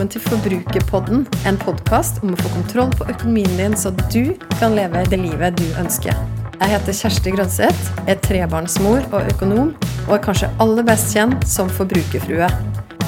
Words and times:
velkommen 0.00 0.16
til 0.16 0.22
Forbrukerpodden, 0.30 1.26
en 1.44 1.58
podkast 1.60 2.22
om 2.24 2.30
å 2.32 2.36
få 2.40 2.48
kontroll 2.54 2.92
på 2.96 3.04
økonomien 3.12 3.50
din, 3.58 3.74
så 3.76 3.90
du 4.08 4.32
kan 4.56 4.72
leve 4.72 5.02
det 5.12 5.18
livet 5.20 5.58
du 5.58 5.66
ønsker. 5.76 6.16
Jeg 6.56 6.70
heter 6.72 6.96
Kjersti 6.96 7.34
Grønseth, 7.34 7.90
er 8.08 8.16
trebarnsmor 8.24 9.04
og 9.10 9.28
økonom, 9.34 9.74
og 10.06 10.14
er 10.16 10.22
kanskje 10.24 10.48
aller 10.64 10.86
best 10.88 11.12
kjent 11.12 11.44
som 11.44 11.68
forbrukerfrue. 11.68 12.48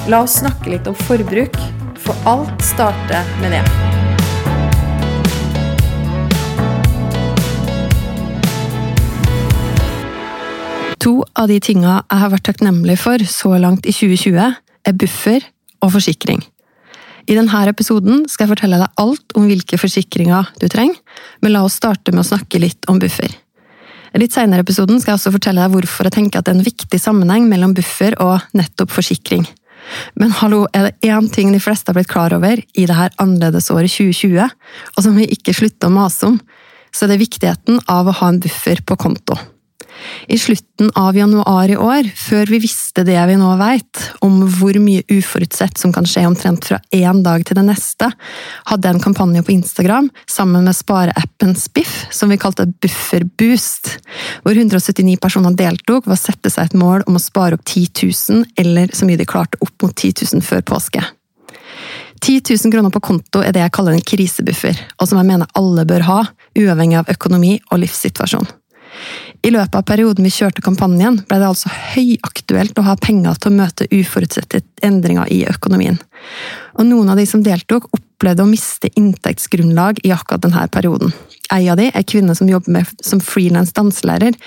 La 0.05 0.19
oss 0.21 0.37
snakke 0.43 0.69
litt 0.75 0.85
om 0.85 0.93
forbruk, 1.07 1.57
for 1.97 2.13
alt 2.29 2.61
starter 2.61 3.25
med 3.41 3.57
det. 3.57 3.63
To 11.01 11.23
av 11.33 11.49
de 11.49 11.57
tinga 11.57 12.03
jeg 12.03 12.21
har 12.27 12.35
vært 12.37 12.49
takknemlig 12.53 13.01
for 13.01 13.17
så 13.25 13.57
langt 13.57 13.89
i 13.89 13.97
2020, 13.97 14.57
er 14.85 14.99
buffer 14.99 15.53
og 15.81 15.97
forsikring. 15.97 16.52
I 17.23 17.37
denne 17.37 17.63
episoden 17.71 18.25
skal 18.27 18.45
jeg 18.45 18.53
fortelle 18.55 18.81
deg 18.81 18.99
alt 18.99 19.35
om 19.39 19.47
hvilke 19.47 19.79
forsikringer 19.79 20.49
du 20.59 20.67
trenger, 20.67 20.99
men 21.41 21.53
la 21.55 21.63
oss 21.63 21.77
starte 21.79 22.11
med 22.11 22.25
å 22.25 22.29
snakke 22.33 22.59
litt 22.59 22.89
om 22.91 22.99
buffer. 22.99 23.31
Litt 24.19 24.35
senere 24.35 24.61
i 24.61 24.65
episoden 24.65 24.99
skal 25.01 25.13
jeg 25.13 25.21
også 25.21 25.33
fortelle 25.33 25.63
deg 25.63 25.73
hvorfor 25.73 26.05
jeg 26.05 26.17
tenker 26.19 26.39
at 26.39 26.45
det 26.45 26.53
er 26.53 26.59
en 26.59 26.67
viktig 26.67 26.99
sammenheng 27.01 27.47
mellom 27.49 27.73
buffer 27.73 28.13
og 28.21 28.43
nettopp 28.53 28.91
forsikring. 28.93 29.47
Men 30.19 30.35
hallo, 30.37 30.65
er 30.75 30.89
det 30.89 31.09
én 31.09 31.29
ting 31.31 31.49
de 31.51 31.61
fleste 31.63 31.89
har 31.89 31.97
blitt 31.97 32.11
klar 32.11 32.35
over 32.35 32.59
i 32.61 32.85
dette 32.87 33.23
annerledesåret 33.23 33.91
2020, 33.91 34.53
og 34.93 35.01
som 35.03 35.17
vi 35.17 35.27
ikke 35.33 35.55
slutter 35.55 35.89
å 35.89 35.95
mase 35.95 36.29
om, 36.29 36.37
så 36.93 37.05
er 37.05 37.13
det 37.13 37.23
viktigheten 37.23 37.81
av 37.89 38.07
å 38.07 38.15
ha 38.19 38.29
en 38.29 38.39
buffer 38.43 38.83
på 38.85 38.99
konto. 39.01 39.39
I 40.27 40.37
slutten 40.39 40.91
av 40.95 41.17
januar 41.17 41.71
i 41.71 41.77
år, 41.77 42.07
før 42.15 42.49
vi 42.51 42.59
visste 42.63 43.03
det 43.07 43.17
vi 43.29 43.35
nå 43.39 43.49
vet, 43.59 44.01
om 44.25 44.41
hvor 44.47 44.77
mye 44.81 45.03
uforutsett 45.11 45.79
som 45.79 45.93
kan 45.95 46.07
skje 46.07 46.25
omtrent 46.27 46.67
fra 46.69 46.79
én 46.95 47.23
dag 47.25 47.43
til 47.45 47.59
det 47.59 47.65
neste, 47.67 48.09
hadde 48.69 48.89
jeg 48.89 48.97
en 48.97 49.03
kampanje 49.03 49.43
på 49.45 49.55
Instagram 49.55 50.09
sammen 50.29 50.67
med 50.67 50.77
spareappen 50.77 51.55
Spiff, 51.59 52.05
som 52.11 52.31
vi 52.31 52.39
kalte 52.41 52.69
Bufferboost, 52.83 53.97
hvor 54.45 54.55
179 54.55 55.19
personer 55.21 55.57
deltok 55.57 56.07
ved 56.07 56.17
å 56.17 56.21
sette 56.21 56.53
seg 56.53 56.71
et 56.71 56.79
mål 56.79 57.05
om 57.07 57.19
å 57.19 57.23
spare 57.23 57.59
opp 57.59 57.65
10 57.67 57.91
000, 58.03 58.47
eller 58.63 58.95
så 58.95 59.09
mye 59.09 59.19
de 59.19 59.27
klarte 59.29 59.59
opp 59.63 59.75
mot 59.83 59.93
10 59.93 60.25
000 60.33 60.47
før 60.47 60.65
påske. 60.73 61.03
10 62.23 62.41
000 62.55 62.71
kroner 62.71 62.91
på 62.93 63.01
konto 63.03 63.41
er 63.43 63.51
det 63.51 63.59
jeg 63.65 63.73
kaller 63.75 63.97
en 63.97 64.05
krisebuffer, 64.07 64.77
og 64.95 65.09
som 65.09 65.19
jeg 65.19 65.27
mener 65.27 65.49
alle 65.59 65.83
bør 65.87 66.05
ha, 66.07 66.19
uavhengig 66.55 67.01
av 67.01 67.09
økonomi 67.11 67.57
og 67.67 67.81
livssituasjon. 67.83 68.47
I 69.43 69.51
løpet 69.51 69.75
av 69.75 69.83
perioden 69.83 70.23
vi 70.23 70.31
kjørte 70.31 70.63
kampanjen, 70.63 71.17
ble 71.27 71.37
det 71.41 71.49
altså 71.49 71.71
høyaktuelt 71.93 72.77
å 72.79 72.85
ha 72.87 72.95
penger 72.95 73.35
til 73.35 73.51
å 73.51 73.57
møte 73.57 73.87
uforutsette 73.91 74.61
endringer 74.87 75.27
i 75.35 75.41
økonomien. 75.51 75.99
Og 76.79 76.87
noen 76.87 77.11
av 77.11 77.19
de 77.19 77.25
som 77.27 77.43
deltok, 77.43 77.89
opplevde 77.91 78.45
å 78.45 78.47
miste 78.47 78.87
inntektsgrunnlag 78.95 79.99
i 80.07 80.13
akkurat 80.15 80.45
denne 80.45 80.63
perioden. 80.71 81.11
Ei 81.51 81.67
av 81.67 81.75
de, 81.75 81.89
ei 81.91 82.07
kvinne 82.07 82.31
som 82.39 82.47
jobber 82.47 82.71
med, 82.77 82.91
som 83.03 83.19
frilans 83.19 83.75
danselærer, 83.75 84.37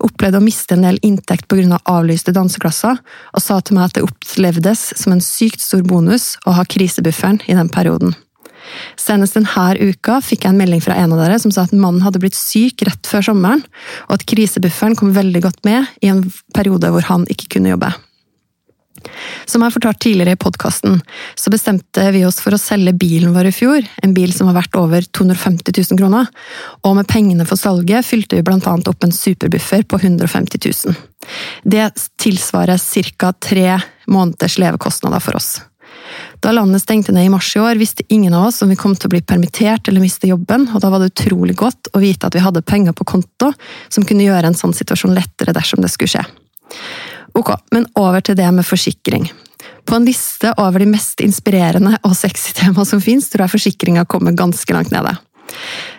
opplevde 0.00 0.40
å 0.40 0.46
miste 0.46 0.72
en 0.74 0.88
del 0.88 1.00
inntekt 1.04 1.50
pga. 1.52 1.66
Av 1.76 1.98
avlyste 2.00 2.32
danseklasser, 2.32 2.96
og 3.36 3.42
sa 3.44 3.60
til 3.60 3.76
meg 3.76 3.90
at 3.90 3.98
det 3.98 4.06
opplevdes 4.08 4.88
som 4.96 5.12
en 5.12 5.24
sykt 5.24 5.60
stor 5.60 5.84
bonus 5.84 6.38
å 6.48 6.56
ha 6.56 6.64
krisebufferen 6.64 7.42
i 7.44 7.58
den 7.58 7.68
perioden. 7.68 8.16
Senest 9.00 9.36
denne 9.38 9.68
uka 9.80 10.20
fikk 10.24 10.44
jeg 10.44 10.54
en 10.54 10.60
melding 10.60 10.82
fra 10.84 10.96
en 10.98 11.14
av 11.14 11.22
dere 11.24 11.38
som 11.42 11.54
sa 11.54 11.66
at 11.66 11.76
mannen 11.76 12.04
hadde 12.04 12.22
blitt 12.22 12.38
syk 12.38 12.86
rett 12.88 13.06
før 13.08 13.30
sommeren, 13.30 13.64
og 14.08 14.18
at 14.18 14.26
krisebufferen 14.28 14.96
kom 14.98 15.14
veldig 15.16 15.44
godt 15.46 15.62
med 15.68 15.86
i 16.02 16.12
en 16.12 16.26
periode 16.56 16.90
hvor 16.92 17.06
han 17.10 17.28
ikke 17.32 17.56
kunne 17.56 17.74
jobbe. 17.74 17.92
Som 19.46 19.62
jeg 19.62 19.74
fortalt 19.74 20.00
tidligere 20.02 20.34
i 20.34 20.40
podkasten, 20.40 20.98
så 21.38 21.52
bestemte 21.52 22.06
vi 22.14 22.24
oss 22.26 22.40
for 22.42 22.56
å 22.56 22.60
selge 22.60 22.94
bilen 22.98 23.34
vår 23.36 23.50
i 23.50 23.54
fjor, 23.54 23.86
en 24.02 24.14
bil 24.16 24.32
som 24.34 24.50
var 24.50 24.58
verdt 24.60 24.78
over 24.80 25.06
250 25.18 25.76
000 25.76 26.00
kroner, 26.00 26.30
og 26.82 26.96
med 26.98 27.08
pengene 27.10 27.46
for 27.48 27.60
salget 27.60 28.06
fylte 28.08 28.38
vi 28.38 28.46
blant 28.46 28.66
annet 28.70 28.90
opp 28.90 29.06
en 29.06 29.14
superbuffer 29.14 29.86
på 29.86 30.00
150 30.02 30.62
000. 30.66 30.98
Det 31.64 31.86
tilsvarer 32.22 32.80
ca. 33.18 33.32
tre 33.32 33.78
måneders 34.10 34.58
levekostnader 34.62 35.22
for 35.22 35.38
oss. 35.38 35.56
Da 36.46 36.52
landet 36.52 36.82
stengte 36.82 37.10
ned 37.12 37.26
i 37.26 37.28
mars 37.28 37.56
i 37.56 37.60
år, 37.60 37.74
visste 37.74 38.04
ingen 38.08 38.34
av 38.34 38.44
oss 38.46 38.62
om 38.62 38.68
vi 38.70 38.76
kom 38.78 38.92
til 38.94 39.08
å 39.08 39.14
bli 39.16 39.18
permittert 39.26 39.88
eller 39.88 39.98
miste 39.98 40.28
jobben, 40.30 40.68
og 40.70 40.78
da 40.78 40.92
var 40.92 41.02
det 41.02 41.08
utrolig 41.10 41.56
godt 41.58 41.90
å 41.90 41.98
vite 41.98 42.28
at 42.28 42.38
vi 42.38 42.42
hadde 42.44 42.62
penger 42.62 42.94
på 42.94 43.06
konto 43.10 43.48
som 43.88 44.06
kunne 44.06 44.22
gjøre 44.22 44.52
en 44.52 44.54
sånn 44.54 44.76
situasjon 44.76 45.16
lettere 45.16 45.56
dersom 45.56 45.82
det 45.82 45.90
skulle 45.90 46.12
skje. 46.14 46.22
Ok, 47.34 47.50
men 47.74 47.88
over 47.98 48.22
til 48.22 48.38
det 48.38 48.46
med 48.54 48.68
forsikring. 48.68 49.26
På 49.90 49.98
en 49.98 50.06
liste 50.06 50.54
over 50.62 50.86
de 50.86 50.90
mest 50.94 51.26
inspirerende 51.26 51.98
og 52.06 52.14
sexy 52.14 52.54
temaene 52.54 52.86
som 52.94 53.02
fins, 53.02 53.26
tror 53.26 53.48
jeg 53.48 53.56
forsikringa 53.58 54.06
kommer 54.06 54.38
ganske 54.38 54.78
langt 54.78 54.94
nede. 54.94 55.18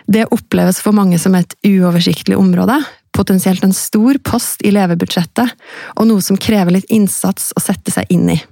Det 0.08 0.30
oppleves 0.32 0.80
for 0.80 0.96
mange 0.96 1.20
som 1.20 1.36
et 1.36 1.58
uoversiktlig 1.60 2.40
område, 2.40 2.80
potensielt 3.12 3.68
en 3.68 3.76
stor 3.76 4.16
post 4.24 4.64
i 4.64 4.72
levebudsjettet, 4.72 5.58
og 6.00 6.08
noe 6.08 6.24
som 6.24 6.40
krever 6.40 6.80
litt 6.80 6.88
innsats 6.88 7.52
å 7.52 7.68
sette 7.68 7.92
seg 7.92 8.08
inn 8.16 8.30
i. 8.32 8.44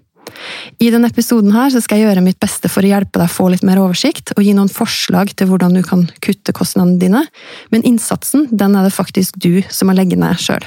I 0.82 0.91
denne 0.92 1.09
episoden 1.09 1.54
her 1.54 1.72
skal 1.75 2.00
jeg 2.00 2.09
gjøre 2.09 2.25
mitt 2.25 2.38
beste 2.42 2.70
for 2.72 2.84
å 2.84 2.91
hjelpe 2.91 3.20
deg 3.20 3.28
å 3.28 3.32
få 3.32 3.48
litt 3.53 3.64
mer 3.66 3.81
oversikt, 3.82 4.34
og 4.37 4.44
gi 4.44 4.54
noen 4.56 4.72
forslag 4.72 5.32
til 5.37 5.50
hvordan 5.50 5.76
du 5.76 5.82
kan 5.87 6.06
kutte 6.25 6.54
kostnadene 6.56 7.00
dine, 7.00 7.25
men 7.72 7.84
innsatsen 7.87 8.48
den 8.53 8.76
er 8.76 8.86
det 8.86 8.97
faktisk 8.97 9.38
du 9.42 9.62
som 9.70 9.91
må 9.91 9.97
legge 9.97 10.19
ned 10.20 10.41
sjøl. 10.42 10.65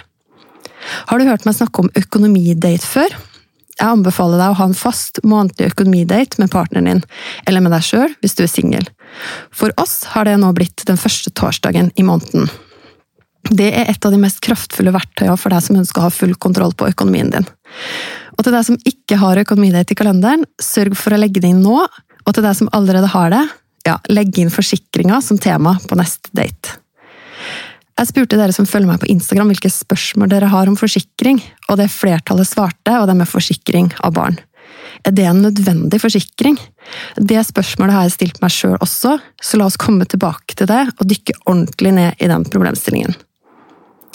Har 1.10 1.20
du 1.20 1.28
hørt 1.28 1.46
meg 1.46 1.58
snakke 1.58 1.84
om 1.84 1.92
økonomidate 2.00 2.88
før? 2.88 3.18
Jeg 3.80 3.88
anbefaler 3.88 4.42
deg 4.42 4.52
å 4.52 4.58
ha 4.60 4.66
en 4.68 4.76
fast 4.76 5.22
månedlig 5.24 5.70
økonomidate 5.72 6.42
med 6.42 6.52
partneren 6.52 6.90
din, 6.90 7.04
eller 7.48 7.64
med 7.64 7.72
deg 7.76 7.86
sjøl 7.86 8.16
hvis 8.24 8.36
du 8.36 8.44
er 8.44 8.52
singel. 8.52 8.90
For 9.56 9.72
oss 9.80 10.02
har 10.16 10.28
det 10.28 10.36
nå 10.42 10.52
blitt 10.56 10.84
den 10.90 11.00
første 11.00 11.32
torsdagen 11.36 11.94
i 11.96 12.06
måneden. 12.06 12.50
Det 13.50 13.70
er 13.72 13.88
et 13.90 14.06
av 14.06 14.12
de 14.12 14.20
mest 14.20 14.42
kraftfulle 14.44 14.92
verktøyene 14.94 15.40
for 15.40 15.54
deg 15.54 15.64
som 15.64 15.80
ønsker 15.80 16.02
å 16.02 16.10
ha 16.10 16.14
full 16.14 16.36
kontroll 16.44 16.76
på 16.76 16.90
økonomien 16.92 17.32
din. 17.34 17.48
Og 18.40 18.46
til 18.48 18.56
deg 18.56 18.64
som 18.64 18.78
ikke 18.88 19.18
har 19.20 19.42
økonomidate 19.42 19.92
i 19.92 20.00
kalenderen, 20.00 20.46
sørg 20.64 20.96
for 20.96 21.12
å 21.12 21.20
legge 21.20 21.42
det 21.44 21.52
inn 21.52 21.60
nå. 21.60 21.82
Og 22.24 22.36
til 22.36 22.46
deg 22.46 22.56
som 22.56 22.70
allerede 22.76 23.10
har 23.12 23.34
det, 23.34 23.42
ja, 23.88 23.98
legg 24.08 24.38
inn 24.40 24.54
forsikringa 24.54 25.20
som 25.24 25.40
tema 25.42 25.76
på 25.84 25.98
neste 26.00 26.32
date. 26.32 26.78
Jeg 28.00 28.08
spurte 28.14 28.38
dere 28.40 28.56
som 28.56 28.68
følger 28.70 28.88
meg 28.88 29.02
på 29.02 29.10
Instagram 29.12 29.50
hvilke 29.52 29.72
spørsmål 29.74 30.30
dere 30.32 30.48
har 30.54 30.70
om 30.72 30.78
forsikring, 30.80 31.42
og 31.68 31.82
det 31.82 31.90
flertallet 31.92 32.48
svarte, 32.48 32.96
og 32.96 33.10
det 33.10 33.18
med 33.20 33.28
forsikring 33.28 33.90
av 34.08 34.14
barn. 34.16 34.40
Er 35.04 35.12
det 35.16 35.26
en 35.28 35.42
nødvendig 35.44 36.00
forsikring? 36.00 36.56
Det 37.16 37.42
spørsmålet 37.44 37.96
har 37.96 38.08
jeg 38.08 38.16
stilt 38.16 38.40
meg 38.44 38.54
sjøl 38.56 38.78
også, 38.80 39.18
så 39.20 39.60
la 39.60 39.68
oss 39.68 39.80
komme 39.80 40.08
tilbake 40.08 40.56
til 40.56 40.70
det 40.72 40.86
og 40.96 41.08
dykke 41.12 41.36
ordentlig 41.44 41.92
ned 41.98 42.24
i 42.24 42.32
den 42.32 42.48
problemstillingen. 42.48 43.20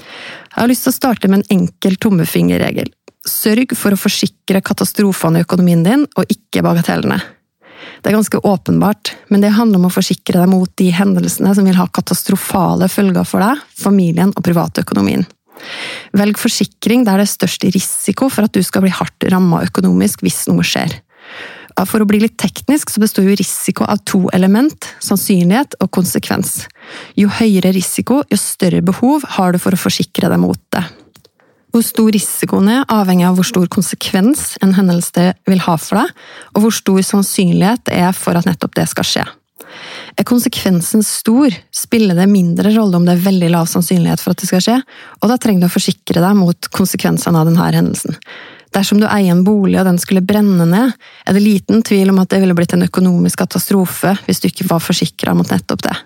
Jeg 0.01 0.61
har 0.63 0.71
lyst 0.71 0.87
til 0.87 0.95
å 0.95 0.97
starte 0.97 1.29
med 1.29 1.43
en 1.43 1.59
enkel 1.61 1.97
tommefingerregel. 2.01 2.89
Sørg 3.25 3.73
for 3.79 3.95
å 3.95 4.01
forsikre 4.01 4.61
katastrofene 4.65 5.41
i 5.41 5.47
økonomien 5.47 5.85
din, 5.85 6.05
og 6.17 6.29
ikke 6.29 6.65
bagatellene. 6.65 7.21
Det 8.05 8.11
er 8.11 8.17
ganske 8.17 8.41
åpenbart, 8.45 9.15
men 9.33 9.41
det 9.41 9.55
handler 9.57 9.81
om 9.81 9.89
å 9.89 9.93
forsikre 9.93 10.41
deg 10.41 10.51
mot 10.53 10.71
de 10.81 10.91
hendelsene 10.93 11.55
som 11.57 11.65
vil 11.69 11.79
ha 11.79 11.87
katastrofale 11.89 12.89
følger 12.93 13.25
for 13.29 13.45
deg, 13.45 13.63
familien 13.81 14.33
og 14.35 14.45
privatøkonomien. 14.45 15.25
Velg 16.17 16.39
forsikring 16.41 17.05
der 17.07 17.21
det 17.21 17.29
er 17.29 17.33
størst 17.33 17.65
risiko 17.75 18.29
for 18.33 18.47
at 18.47 18.55
du 18.55 18.61
skal 18.67 18.85
bli 18.85 18.93
hardt 18.93 19.29
ramma 19.33 19.63
økonomisk 19.65 20.25
hvis 20.25 20.45
noe 20.51 20.67
skjer. 20.67 20.99
For 21.75 22.03
å 22.03 22.07
bli 22.07 22.21
litt 22.23 22.37
teknisk 22.39 22.93
så 22.93 23.03
består 23.03 23.27
jo 23.27 23.39
risiko 23.39 23.87
av 23.91 24.03
to 24.07 24.27
element, 24.37 24.87
sannsynlighet 25.03 25.75
og 25.83 25.91
konsekvens. 25.97 26.69
Jo 27.19 27.33
høyere 27.41 27.73
risiko, 27.75 28.21
jo 28.31 28.39
større 28.39 28.85
behov 28.85 29.27
har 29.39 29.55
du 29.55 29.63
for 29.63 29.75
å 29.75 29.81
forsikre 29.81 30.31
deg 30.31 30.43
mot 30.43 30.61
det. 30.77 30.85
Hvor 31.75 31.83
stor 31.83 32.13
risikoen 32.15 32.69
er, 32.71 32.85
avhenger 32.87 33.33
av 33.33 33.39
hvor 33.39 33.47
stor 33.49 33.65
konsekvens 33.67 34.53
en 34.63 34.77
hendelse 34.77 35.33
vil 35.51 35.63
ha 35.65 35.75
for 35.75 35.99
deg, 35.99 36.13
og 36.55 36.63
hvor 36.63 36.77
stor 36.77 37.01
sannsynlighet 37.03 37.89
det 37.89 37.97
er 37.99 38.13
for 38.15 38.39
at 38.39 38.47
nettopp 38.47 38.77
det 38.79 38.87
skal 38.93 39.09
skje. 39.09 39.25
Er 40.15 40.27
konsekvensen 40.29 41.03
stor, 41.03 41.51
spiller 41.75 42.15
det 42.15 42.29
mindre 42.31 42.71
rolle 42.77 43.01
om 43.01 43.09
det 43.09 43.17
er 43.17 43.25
veldig 43.27 43.51
lav 43.57 43.67
sannsynlighet 43.67 44.23
for 44.23 44.37
at 44.37 44.45
det 44.45 44.53
skal 44.53 44.63
skje, 44.63 44.77
og 45.19 45.33
da 45.33 45.39
trenger 45.43 45.65
du 45.65 45.67
å 45.67 45.75
forsikre 45.75 46.23
deg 46.23 46.39
mot 46.39 46.71
konsekvensene 46.79 47.43
av 47.43 47.51
denne 47.51 47.67
hendelsen. 47.75 48.23
Dersom 48.75 49.03
du 49.03 49.09
eier 49.09 49.35
en 49.35 49.45
bolig 49.47 49.81
og 49.83 49.87
den 49.91 49.99
skulle 50.03 50.23
brenne 50.23 50.67
ned, 50.71 50.95
er 51.27 51.35
det 51.35 51.43
liten 51.43 51.83
tvil 51.87 52.15
om 52.15 52.23
at 52.23 52.31
det 52.31 52.39
ville 52.43 52.55
blitt 52.55 52.75
en 52.79 52.87
økonomisk 52.87 53.43
katastrofe 53.43 54.15
hvis 54.29 54.43
du 54.43 54.51
ikke 54.51 54.71
var 54.71 54.83
forsikra 54.83 55.35
mot 55.35 55.51
nettopp 55.51 55.89
det. 55.91 55.99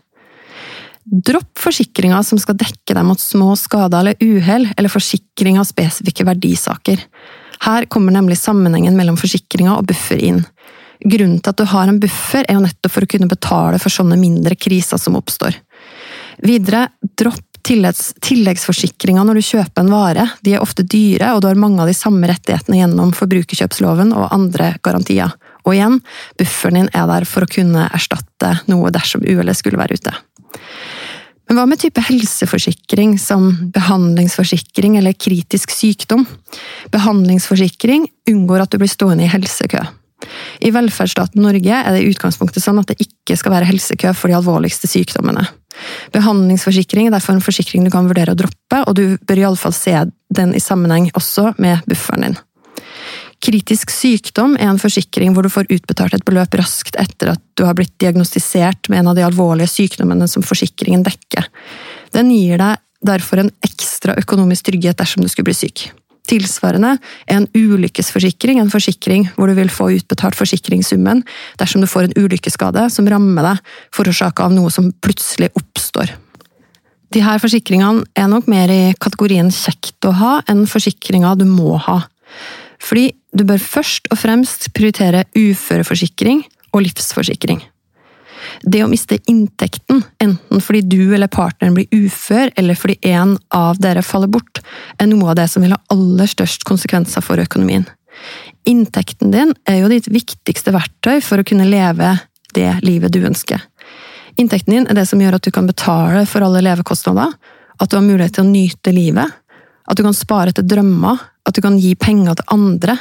Dropp 1.09 1.57
forsikringa 1.59 2.21
som 2.27 2.41
skal 2.41 2.59
dekke 2.61 2.93
deg 2.93 3.05
mot 3.07 3.21
små 3.21 3.55
skader 3.57 4.03
eller 4.03 4.21
uhell, 4.21 4.67
eller 4.77 4.93
forsikring 4.93 5.57
av 5.61 5.65
spesifikke 5.65 6.27
verdisaker. 6.29 7.01
Her 7.65 7.87
kommer 7.89 8.13
nemlig 8.13 8.37
sammenhengen 8.39 8.97
mellom 8.97 9.17
forsikringa 9.19 9.79
og 9.79 9.89
buffer 9.89 10.21
inn. 10.21 10.43
Grunnen 11.01 11.39
til 11.41 11.55
at 11.55 11.61
du 11.61 11.65
har 11.71 11.89
en 11.89 12.01
buffer, 12.03 12.45
er 12.45 12.59
jo 12.59 12.65
nettopp 12.65 12.93
for 12.93 13.07
å 13.07 13.11
kunne 13.11 13.31
betale 13.31 13.81
for 13.81 13.95
sånne 13.95 14.19
mindre 14.21 14.59
kriser 14.59 15.01
som 15.01 15.17
oppstår. 15.17 15.57
Videre, 16.45 16.89
dropp 17.19 17.63
tilleggs, 17.69 18.13
tilleggsforsikringa 18.25 19.25
når 19.27 19.41
du 19.41 19.47
kjøper 19.49 19.85
en 19.85 19.93
vare. 19.93 20.27
De 20.45 20.55
er 20.55 20.65
ofte 20.65 20.85
dyre, 20.85 21.33
og 21.35 21.43
du 21.43 21.49
har 21.51 21.61
mange 21.61 21.83
av 21.83 21.91
de 21.91 21.97
samme 21.97 22.29
rettighetene 22.31 22.83
gjennom 22.83 23.15
forbrukerkjøpsloven 23.17 24.13
og 24.17 24.33
andre 24.35 24.75
garantier. 24.85 25.33
Og 25.65 25.75
igjen, 25.77 25.99
bufferen 26.41 26.83
din 26.83 26.93
er 26.97 27.09
der 27.11 27.29
for 27.29 27.45
å 27.45 27.51
kunne 27.51 27.89
erstatte 27.95 28.59
noe 28.71 28.93
dersom 28.95 29.25
uhellet 29.27 29.59
skulle 29.59 29.81
være 29.81 29.99
ute. 29.99 30.15
Men 31.49 31.57
hva 31.57 31.65
med 31.69 31.81
type 31.81 32.03
helseforsikring 32.05 33.15
som 33.21 33.49
behandlingsforsikring 33.73 34.99
eller 35.01 35.17
kritisk 35.17 35.73
sykdom? 35.73 36.27
Behandlingsforsikring 36.93 38.05
unngår 38.29 38.67
at 38.67 38.75
du 38.75 38.81
blir 38.83 38.93
stående 38.93 39.25
i 39.25 39.33
helsekø. 39.33 39.81
I 40.61 40.73
velferdsstaten 40.75 41.41
Norge 41.41 41.79
er 41.79 41.95
det 41.95 42.03
i 42.03 42.11
utgangspunktet 42.11 42.65
sånn 42.65 42.81
at 42.83 42.91
det 42.91 42.99
ikke 43.07 43.37
skal 43.39 43.55
være 43.55 43.69
helsekø 43.71 44.13
for 44.19 44.29
de 44.29 44.37
alvorligste 44.37 44.91
sykdommene. 44.91 45.47
Behandlingsforsikring 46.13 47.09
er 47.09 47.15
derfor 47.15 47.37
en 47.37 47.45
forsikring 47.45 47.87
du 47.87 47.93
kan 47.95 48.09
vurdere 48.11 48.35
å 48.35 48.39
droppe, 48.39 48.83
og 48.85 48.99
du 48.99 49.17
bør 49.25 49.45
iallfall 49.45 49.77
se 49.77 49.95
den 50.35 50.53
i 50.57 50.63
sammenheng 50.63 51.09
også 51.17 51.53
med 51.63 51.87
bufferen 51.89 52.27
din. 52.27 52.39
Kritisk 53.45 53.93
sykdom 53.95 54.57
er 54.59 54.67
en 54.67 54.81
forsikring 54.83 55.35
hvor 55.35 55.47
du 55.47 55.53
får 55.53 55.69
utbetalt 55.71 56.17
et 56.17 56.27
beløp 56.27 56.57
raskt 56.59 56.99
etter 56.99 57.37
at 57.37 57.43
du 57.59 57.63
har 57.67 57.77
blitt 57.79 57.95
diagnostisert 58.03 58.91
med 58.91 59.03
en 59.03 59.13
av 59.13 59.19
de 59.19 59.25
alvorlige 59.27 59.71
sykdommene 59.71 60.27
som 60.31 60.43
forsikringen 60.43 61.05
dekker. 61.07 61.47
Den 62.17 62.33
gir 62.35 62.59
deg 62.59 62.83
derfor 63.07 63.45
en 63.45 63.53
ekstra 63.63 64.17
økonomisk 64.19 64.73
trygghet 64.73 64.99
dersom 64.99 65.23
du 65.23 65.31
skulle 65.31 65.53
bli 65.53 65.59
syk. 65.61 65.87
Tilsvarende 66.29 66.97
er 67.31 67.39
en 67.39 67.49
ulykkesforsikring 67.57 68.59
en 68.61 68.73
forsikring 68.73 69.29
hvor 69.37 69.49
du 69.49 69.57
vil 69.57 69.71
få 69.73 69.93
utbetalt 69.95 70.37
forsikringssummen 70.37 71.23
dersom 71.61 71.85
du 71.85 71.89
får 71.89 72.09
en 72.09 72.19
ulykkesskade 72.19 72.89
som 72.93 73.09
rammer 73.09 73.53
deg 73.53 73.75
forårsaka 73.97 74.49
av 74.49 74.57
noe 74.57 74.73
som 74.75 74.91
plutselig 75.05 75.53
oppstår. 75.57 76.13
De 77.15 77.23
her 77.25 77.41
forsikringene 77.41 78.05
er 78.19 78.29
nok 78.29 78.51
mer 78.51 78.69
i 78.69 78.83
kategorien 79.01 79.49
kjekt 79.55 80.05
å 80.05 80.13
ha 80.19 80.33
enn 80.51 80.67
forsikringer 80.69 81.39
du 81.41 81.47
må 81.49 81.79
ha. 81.87 82.03
Fordi 82.83 83.11
du 83.35 83.45
bør 83.49 83.61
først 83.63 84.07
og 84.13 84.21
fremst 84.21 84.71
prioritere 84.77 85.25
uføreforsikring 85.37 86.45
og 86.73 86.85
livsforsikring. 86.87 87.61
Det 88.63 88.81
å 88.85 88.89
miste 88.91 89.19
inntekten, 89.31 90.03
enten 90.23 90.63
fordi 90.63 90.83
du 90.87 91.15
eller 91.15 91.31
partneren 91.31 91.75
blir 91.77 91.91
ufør, 92.07 92.53
eller 92.57 92.79
fordi 92.79 92.99
en 93.11 93.37
av 93.55 93.81
dere 93.83 94.05
faller 94.07 94.31
bort, 94.31 94.63
er 94.99 95.11
noe 95.11 95.33
av 95.33 95.39
det 95.41 95.49
som 95.51 95.65
vil 95.65 95.75
ha 95.75 95.81
aller 95.93 96.31
størst 96.31 96.67
konsekvenser 96.69 97.25
for 97.25 97.43
økonomien. 97.43 97.87
Inntekten 98.69 99.33
din 99.35 99.55
er 99.69 99.83
jo 99.83 99.91
ditt 99.93 100.09
viktigste 100.13 100.75
verktøy 100.75 101.19
for 101.25 101.41
å 101.41 101.47
kunne 101.47 101.69
leve 101.69 102.17
det 102.57 102.71
livet 102.87 103.15
du 103.15 103.23
ønsker. 103.27 103.63
Inntekten 104.39 104.75
din 104.75 104.89
er 104.89 104.99
det 104.99 105.07
som 105.11 105.21
gjør 105.21 105.39
at 105.39 105.47
du 105.47 105.53
kan 105.55 105.67
betale 105.69 106.25
for 106.31 106.47
alle 106.47 106.63
levekostnader, 106.65 107.35
at 107.79 107.91
du 107.91 107.99
har 107.99 108.07
mulighet 108.07 108.39
til 108.39 108.47
å 108.47 108.51
nyte 108.51 108.95
livet, 108.95 109.35
at 109.89 109.99
du 109.99 110.05
kan 110.05 110.17
spare 110.17 110.55
til 110.55 110.67
drømmer, 110.69 111.21
at 111.49 111.57
du 111.57 111.63
kan 111.65 111.79
gi 111.81 111.95
penger 111.97 112.37
til 112.37 112.51
andre, 112.53 112.99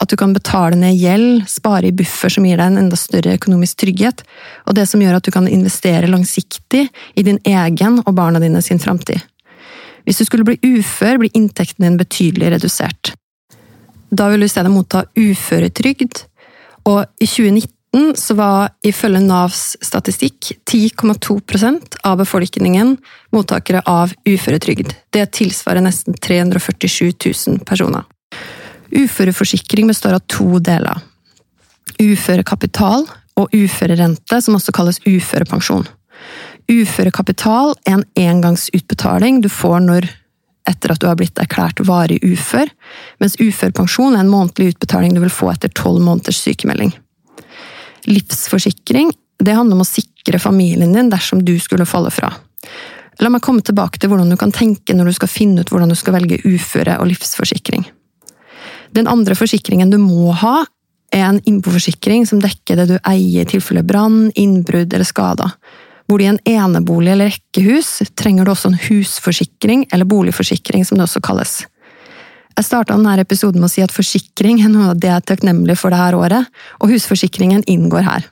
at 0.00 0.08
du 0.08 0.16
kan 0.16 0.32
betale 0.32 0.78
ned 0.80 0.96
gjeld, 0.96 1.44
spare 1.50 1.90
i 1.90 1.96
buffer 1.96 2.32
som 2.32 2.46
gir 2.48 2.56
deg 2.56 2.72
en 2.72 2.80
enda 2.86 2.96
større 2.96 3.36
økonomisk 3.36 3.82
trygghet, 3.82 4.22
og 4.64 4.76
det 4.78 4.86
som 4.88 5.02
gjør 5.04 5.18
at 5.18 5.26
du 5.26 5.32
kan 5.34 5.48
investere 5.50 6.08
langsiktig 6.08 6.86
i 6.88 7.26
din 7.26 7.40
egen 7.44 8.00
og 8.06 8.14
barna 8.16 8.40
dine 8.40 8.62
sin 8.64 8.80
framtid. 8.80 9.20
Hvis 10.08 10.22
du 10.22 10.24
skulle 10.24 10.46
bli 10.48 10.56
ufør, 10.78 11.20
blir 11.20 11.34
inntekten 11.36 11.84
din 11.84 12.00
betydelig 12.00 12.54
redusert. 12.56 13.12
Da 14.10 14.30
vil 14.30 14.40
du 14.42 14.48
i 14.48 14.52
stedet 14.52 14.72
motta 14.72 15.04
uføretrygd, 15.18 16.24
og 16.88 17.04
i 17.20 17.28
2019 17.28 17.68
så 18.14 18.34
var 18.34 18.70
ifølge 18.86 19.20
Navs 19.24 19.76
statistikk 19.82 20.52
10,2% 20.70 21.96
av 22.06 22.20
befolkningen 22.20 22.96
mottakere 23.34 23.82
av 23.86 24.12
uføretrygd. 24.28 24.94
Det 25.10 25.26
tilsvarer 25.34 25.82
nesten 25.82 26.14
347 26.14 27.12
000 27.48 27.64
personer. 27.66 28.06
Uføreforsikring 28.90 29.90
består 29.90 30.18
av 30.18 30.26
to 30.30 30.58
deler. 30.62 31.02
Uførekapital 31.98 33.08
og 33.40 33.54
uførerente, 33.54 34.38
som 34.42 34.54
også 34.58 34.74
kalles 34.74 35.02
uførepensjon. 35.06 35.86
Uførekapital 36.70 37.74
er 37.88 37.98
en 37.98 38.06
engangsutbetaling 38.18 39.42
du 39.42 39.50
får 39.50 39.80
når 39.86 40.10
etter 40.68 40.92
at 40.92 41.00
du 41.02 41.08
har 41.08 41.16
blitt 41.18 41.38
erklært 41.42 41.80
varig 41.86 42.20
ufør, 42.22 42.68
mens 43.18 43.38
uførepensjon 43.40 44.14
er 44.14 44.22
en 44.22 44.30
månedlig 44.30 44.76
utbetaling 44.76 45.16
du 45.16 45.22
vil 45.24 45.32
få 45.32 45.50
etter 45.50 45.72
tolv 45.74 46.02
måneders 46.04 46.38
sykemelding. 46.44 46.92
Livsforsikring 48.08 49.12
det 49.40 49.56
handler 49.56 49.78
om 49.78 49.84
å 49.84 49.88
sikre 49.88 50.40
familien 50.40 50.92
din 50.92 51.10
dersom 51.12 51.44
du 51.44 51.54
skulle 51.60 51.88
falle 51.88 52.12
fra. 52.12 52.28
La 53.20 53.28
meg 53.32 53.42
komme 53.44 53.64
tilbake 53.64 54.00
til 54.00 54.12
hvordan 54.12 54.32
du 54.32 54.36
kan 54.40 54.52
tenke 54.52 54.94
når 54.96 55.10
du 55.10 55.16
skal 55.16 55.32
finne 55.32 55.64
ut 55.64 55.72
hvordan 55.72 55.92
du 55.92 55.96
skal 55.98 56.16
velge 56.16 56.40
uføre 56.44 56.98
og 57.00 57.08
livsforsikring. 57.10 57.86
Den 58.96 59.08
andre 59.08 59.36
forsikringen 59.38 59.92
du 59.92 59.98
må 60.02 60.32
ha, 60.40 60.64
er 61.14 61.26
en 61.26 61.40
innboforsikring 61.46 62.26
som 62.28 62.40
dekker 62.42 62.78
det 62.78 62.88
du 62.90 62.96
eier 62.98 63.44
i 63.44 63.50
tilfelle 63.50 63.82
brann, 63.86 64.30
innbrudd 64.38 64.92
eller 64.94 65.06
skader. 65.06 65.56
Bor 66.10 66.18
du 66.18 66.24
i 66.24 66.30
en 66.30 66.40
enebolig 66.48 67.12
eller 67.12 67.30
rekkehus, 67.30 68.00
trenger 68.18 68.46
du 68.46 68.52
også 68.52 68.70
en 68.72 68.80
husforsikring, 68.88 69.84
eller 69.92 70.08
boligforsikring 70.10 70.86
som 70.86 70.98
det 70.98 71.06
også 71.06 71.22
kalles. 71.22 71.60
Jeg 72.58 72.66
starta 72.66 72.96
denne 72.96 73.16
episoden 73.22 73.62
med 73.62 73.70
å 73.70 73.72
si 73.72 73.84
at 73.84 73.94
forsikring 73.94 74.60
er 74.64 74.72
noe 74.72 74.92
av 74.92 75.00
det 75.00 75.10
jeg 75.10 75.22
er 75.22 75.30
takknemlig 75.32 75.78
for 75.80 75.94
dette 75.94 76.18
året, 76.18 76.62
og 76.80 76.92
husforsikringen 76.92 77.66
inngår 77.70 78.06
her. 78.06 78.28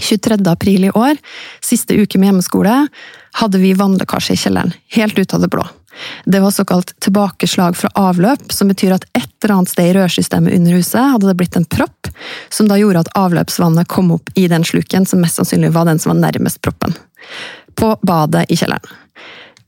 23. 0.00 0.38
april 0.48 0.86
i 0.88 0.94
år, 0.96 1.18
siste 1.60 1.94
uke 2.00 2.18
med 2.18 2.30
hjemmeskole, 2.30 2.86
hadde 3.36 3.60
vi 3.60 3.74
vannlekkasje 3.76 4.36
i 4.36 4.40
kjelleren, 4.40 4.72
helt 4.96 5.18
ut 5.18 5.34
av 5.36 5.42
det 5.44 5.50
blå. 5.52 5.66
Det 6.24 6.40
var 6.40 6.50
såkalt 6.50 7.00
tilbakeslag 7.00 7.76
fra 7.76 7.90
avløp, 8.00 8.52
som 8.52 8.68
betyr 8.72 8.94
at 8.96 9.04
et 9.12 9.28
eller 9.44 9.58
annet 9.58 9.72
sted 9.72 9.90
i 9.90 9.94
rørsystemet 9.98 10.54
under 10.56 10.78
huset 10.78 11.12
hadde 11.12 11.28
det 11.28 11.36
blitt 11.40 11.58
en 11.58 11.68
propp, 11.68 12.08
som 12.48 12.70
da 12.70 12.78
gjorde 12.80 13.04
at 13.04 13.12
avløpsvannet 13.18 13.90
kom 13.92 14.14
opp 14.16 14.32
i 14.34 14.46
den 14.48 14.64
sluken 14.64 15.06
som 15.08 15.20
mest 15.20 15.40
sannsynlig 15.40 15.74
var 15.76 15.88
den 15.88 16.00
som 16.00 16.14
var 16.14 16.22
nærmest 16.24 16.62
proppen. 16.64 16.96
På 17.76 17.94
badet 18.02 18.46
i 18.48 18.56
kjelleren. 18.56 18.88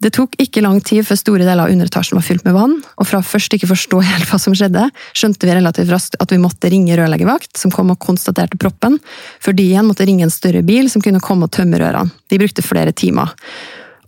Det 0.04 0.10
tok 0.12 0.34
ikke 0.36 0.60
lang 0.60 0.82
tid 0.84 1.00
før 1.08 1.16
store 1.16 1.46
deler 1.46 1.64
av 1.64 1.72
underetasjen 1.72 2.18
var 2.18 2.24
fylt 2.26 2.42
med 2.44 2.52
vann, 2.52 2.74
og 3.00 3.06
fra 3.08 3.22
først 3.24 3.54
ikke 3.56 3.70
forstå 3.70 4.02
helt 4.04 4.28
hva 4.28 4.36
som 4.42 4.52
skjedde, 4.52 4.82
skjønte 5.16 5.48
vi 5.48 5.54
relativt 5.56 5.88
raskt 5.88 6.18
at 6.20 6.34
vi 6.34 6.40
måtte 6.42 6.68
ringe 6.68 6.98
rørleggervakt, 7.00 7.54
som 7.56 7.72
kom 7.72 7.94
og 7.94 8.02
konstaterte 8.04 8.60
proppen, 8.60 8.98
før 9.40 9.56
de 9.56 9.64
igjen 9.64 9.88
måtte 9.88 10.04
ringe 10.04 10.26
en 10.26 10.34
større 10.34 10.60
bil 10.66 10.90
som 10.92 11.00
kunne 11.04 11.24
komme 11.24 11.48
og 11.48 11.54
tømme 11.56 11.80
rørene. 11.80 12.12
De 12.28 12.40
brukte 12.42 12.66
flere 12.66 12.92
timer. 12.92 13.32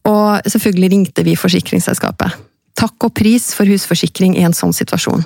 Og 0.04 0.44
selvfølgelig 0.44 0.92
ringte 0.92 1.24
vi 1.24 1.38
forsikringsselskapet. 1.40 2.36
Takk 2.76 3.08
og 3.08 3.16
pris 3.16 3.48
for 3.56 3.64
husforsikring 3.64 4.36
i 4.36 4.44
en 4.44 4.54
sånn 4.56 4.76
situasjon. 4.76 5.24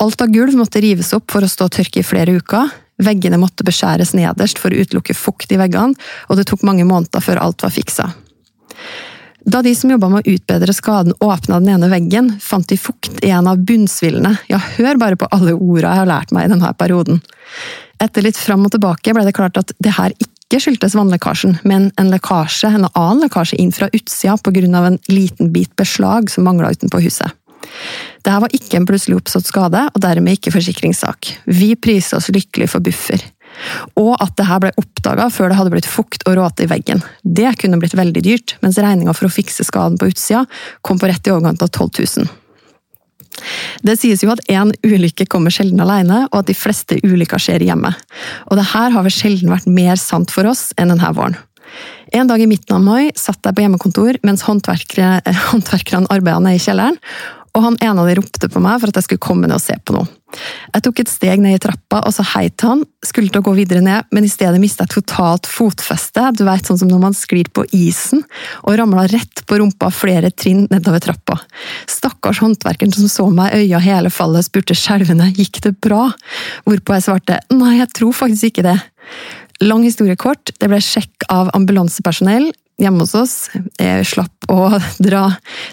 Alt 0.00 0.24
av 0.24 0.32
gulv 0.32 0.56
måtte 0.56 0.80
rives 0.80 1.12
opp 1.12 1.28
for 1.30 1.44
å 1.44 1.50
stå 1.50 1.68
og 1.68 1.76
tørke 1.76 2.00
i 2.00 2.06
flere 2.08 2.32
uker. 2.40 2.72
Veggene 3.04 3.36
måtte 3.42 3.66
beskjæres 3.68 4.16
nederst 4.16 4.56
for 4.62 4.72
å 4.72 4.80
utelukke 4.80 5.12
fukt 5.18 5.52
i 5.52 5.60
veggene, 5.60 5.92
og 6.32 6.40
det 6.40 6.48
tok 6.48 6.64
mange 6.64 6.88
måneder 6.88 7.20
før 7.20 7.44
alt 7.44 7.66
var 7.66 7.74
fiksa. 7.74 8.14
Da 9.44 9.60
de 9.62 9.74
som 9.76 9.90
jobba 9.92 10.08
med 10.08 10.24
å 10.24 10.34
utbedre 10.34 10.72
skaden 10.72 11.14
åpna 11.20 11.58
den 11.60 11.74
ene 11.76 11.90
veggen, 11.92 12.30
fant 12.40 12.68
de 12.70 12.78
fukt 12.80 13.20
i 13.24 13.32
en 13.34 13.48
av 13.50 13.60
bunnsvillene. 13.60 14.32
Ja, 14.48 14.60
hør 14.78 15.00
bare 15.00 15.18
på 15.20 15.28
alle 15.36 15.52
orda 15.52 15.90
jeg 15.90 16.02
har 16.02 16.08
lært 16.08 16.32
meg 16.32 16.48
i 16.48 16.54
denne 16.54 16.70
perioden. 16.80 17.20
Etter 18.02 18.24
litt 18.24 18.40
fram 18.40 18.64
og 18.64 18.72
tilbake 18.74 19.12
ble 19.14 19.26
det 19.26 19.36
klart 19.36 19.60
at 19.60 19.74
det 19.84 19.94
her 19.98 20.16
ikke 20.16 20.62
skyldtes 20.64 20.96
vannlekkasjen, 20.96 21.58
men 21.68 21.90
en 22.00 22.10
lekkasje, 22.12 22.72
en 22.72 22.88
annen 22.88 23.24
lekkasje 23.26 23.60
inn 23.60 23.72
fra 23.74 23.90
utsida 23.92 24.38
på 24.40 24.54
grunn 24.56 24.76
av 24.78 24.88
en 24.88 25.00
liten 25.12 25.52
bit 25.52 25.72
beslag 25.76 26.32
som 26.32 26.48
mangla 26.48 26.72
utenpå 26.72 27.02
huset. 27.04 27.36
Dette 28.24 28.40
var 28.40 28.52
ikke 28.56 28.78
en 28.80 28.88
plutselig 28.88 29.18
oppstått 29.18 29.48
skade, 29.48 29.86
og 29.92 30.00
dermed 30.00 30.38
ikke 30.38 30.52
forsikringssak. 30.54 31.34
Vi 31.48 31.74
priser 31.76 32.20
oss 32.20 32.30
lykkelig 32.32 32.70
for 32.72 32.84
buffer. 32.84 33.20
Og 34.00 34.14
at 34.18 34.34
det 34.38 34.46
her 34.48 34.62
ble 34.64 34.72
oppdaga 34.80 35.28
før 35.32 35.50
det 35.50 35.58
hadde 35.58 35.74
blitt 35.74 35.90
fukt 35.90 36.24
og 36.28 36.38
råte 36.38 36.66
i 36.66 36.70
veggen. 36.70 37.02
Det 37.22 37.56
kunne 37.60 37.80
blitt 37.82 37.96
veldig 37.98 38.24
dyrt, 38.24 38.56
mens 38.64 38.80
regninga 38.80 39.14
for 39.16 39.28
å 39.28 39.34
fikse 39.34 39.66
skaden 39.66 39.98
på 40.00 40.10
utsida 40.12 40.44
kom 40.86 41.00
på 41.00 41.10
rett 41.10 41.28
i 41.28 41.34
overkant 41.34 41.62
av 41.64 41.70
12 41.70 41.90
000. 42.24 42.32
Det 43.84 43.96
sies 43.98 44.22
jo 44.22 44.30
at 44.32 44.42
én 44.52 44.70
ulykke 44.86 45.26
kommer 45.30 45.52
sjelden 45.54 45.82
alene, 45.82 46.24
og 46.30 46.42
at 46.42 46.50
de 46.50 46.56
fleste 46.56 47.00
ulykker 47.02 47.42
skjer 47.42 47.64
hjemme. 47.66 47.90
Og 48.48 48.60
det 48.60 48.68
her 48.72 48.94
har 48.94 49.06
vel 49.06 49.14
sjelden 49.14 49.52
vært 49.52 49.66
mer 49.70 49.98
sant 50.00 50.32
for 50.34 50.46
oss 50.50 50.70
enn 50.78 50.94
denne 50.94 51.10
våren. 51.16 51.38
En 52.14 52.28
dag 52.30 52.38
i 52.38 52.46
midten 52.46 52.76
av 52.76 52.84
mai 52.84 53.10
satt 53.18 53.42
jeg 53.42 53.56
på 53.56 53.64
hjemmekontor 53.64 54.20
mens 54.26 54.44
håndverkerne, 54.48 56.06
arbeidet 56.12 56.44
nede 56.44 56.60
i 56.60 56.62
kjelleren, 56.62 57.00
og 57.54 57.62
han 57.62 57.78
ene 57.84 58.02
av 58.02 58.10
de 58.10 58.16
ropte 58.18 58.50
på 58.50 58.62
meg 58.62 58.80
for 58.82 58.90
at 58.90 58.98
jeg 58.98 59.06
skulle 59.06 59.22
komme 59.22 59.46
ned 59.46 59.56
og 59.56 59.62
se 59.62 59.76
på 59.78 59.94
noe. 59.94 60.08
Jeg 60.74 60.82
tok 60.82 61.00
et 61.00 61.10
steg 61.10 61.42
ned 61.42 61.54
i 61.54 61.60
trappa, 61.62 62.00
og 62.02 62.14
så 62.16 62.24
heit 62.32 62.64
han, 62.66 62.82
skulle 63.06 63.30
til 63.30 63.38
å 63.38 63.46
gå 63.46 63.52
videre 63.54 63.82
ned, 63.84 64.08
men 64.10 64.26
i 64.26 64.30
stedet 64.32 64.58
mista 64.58 64.82
jeg 64.82 64.96
totalt 64.96 65.46
fotfeste, 65.46 66.24
du 66.34 66.42
vet 66.48 66.66
sånn 66.66 66.80
som 66.80 66.90
når 66.90 67.02
man 67.04 67.14
sklir 67.14 67.50
på 67.54 67.62
isen, 67.76 68.24
og 68.64 68.74
ramla 68.80 69.06
rett 69.12 69.44
på 69.46 69.60
rumpa 69.60 69.92
flere 69.94 70.32
trinn 70.34 70.66
nedover 70.72 71.04
trappa. 71.04 71.38
Stakkars 71.90 72.42
håndverkeren 72.42 72.96
som 72.96 73.06
så 73.12 73.28
meg 73.30 73.54
i 73.54 73.68
øya 73.68 73.82
hele 73.84 74.10
fallet, 74.10 74.48
spurte 74.48 74.74
skjelvende 74.78 75.30
gikk 75.36 75.62
det 75.68 75.76
bra, 75.84 76.08
hvorpå 76.66 76.98
jeg 76.98 77.06
svarte 77.06 77.38
nei, 77.54 77.78
jeg 77.78 77.92
tror 77.94 78.18
faktisk 78.24 78.50
ikke 78.50 78.66
det. 78.66 78.78
Lang 79.62 79.86
historie 79.86 80.18
kort, 80.18 80.50
det 80.58 80.66
ble 80.66 80.82
sjekk 80.82 81.28
av 81.30 81.54
ambulansepersonell, 81.54 82.50
hjemme 82.80 83.04
hos 83.04 83.14
oss. 83.18 83.34
Jeg 83.80 84.06
slapp 84.08 84.48
å 84.50 84.76
dra 85.06 85.26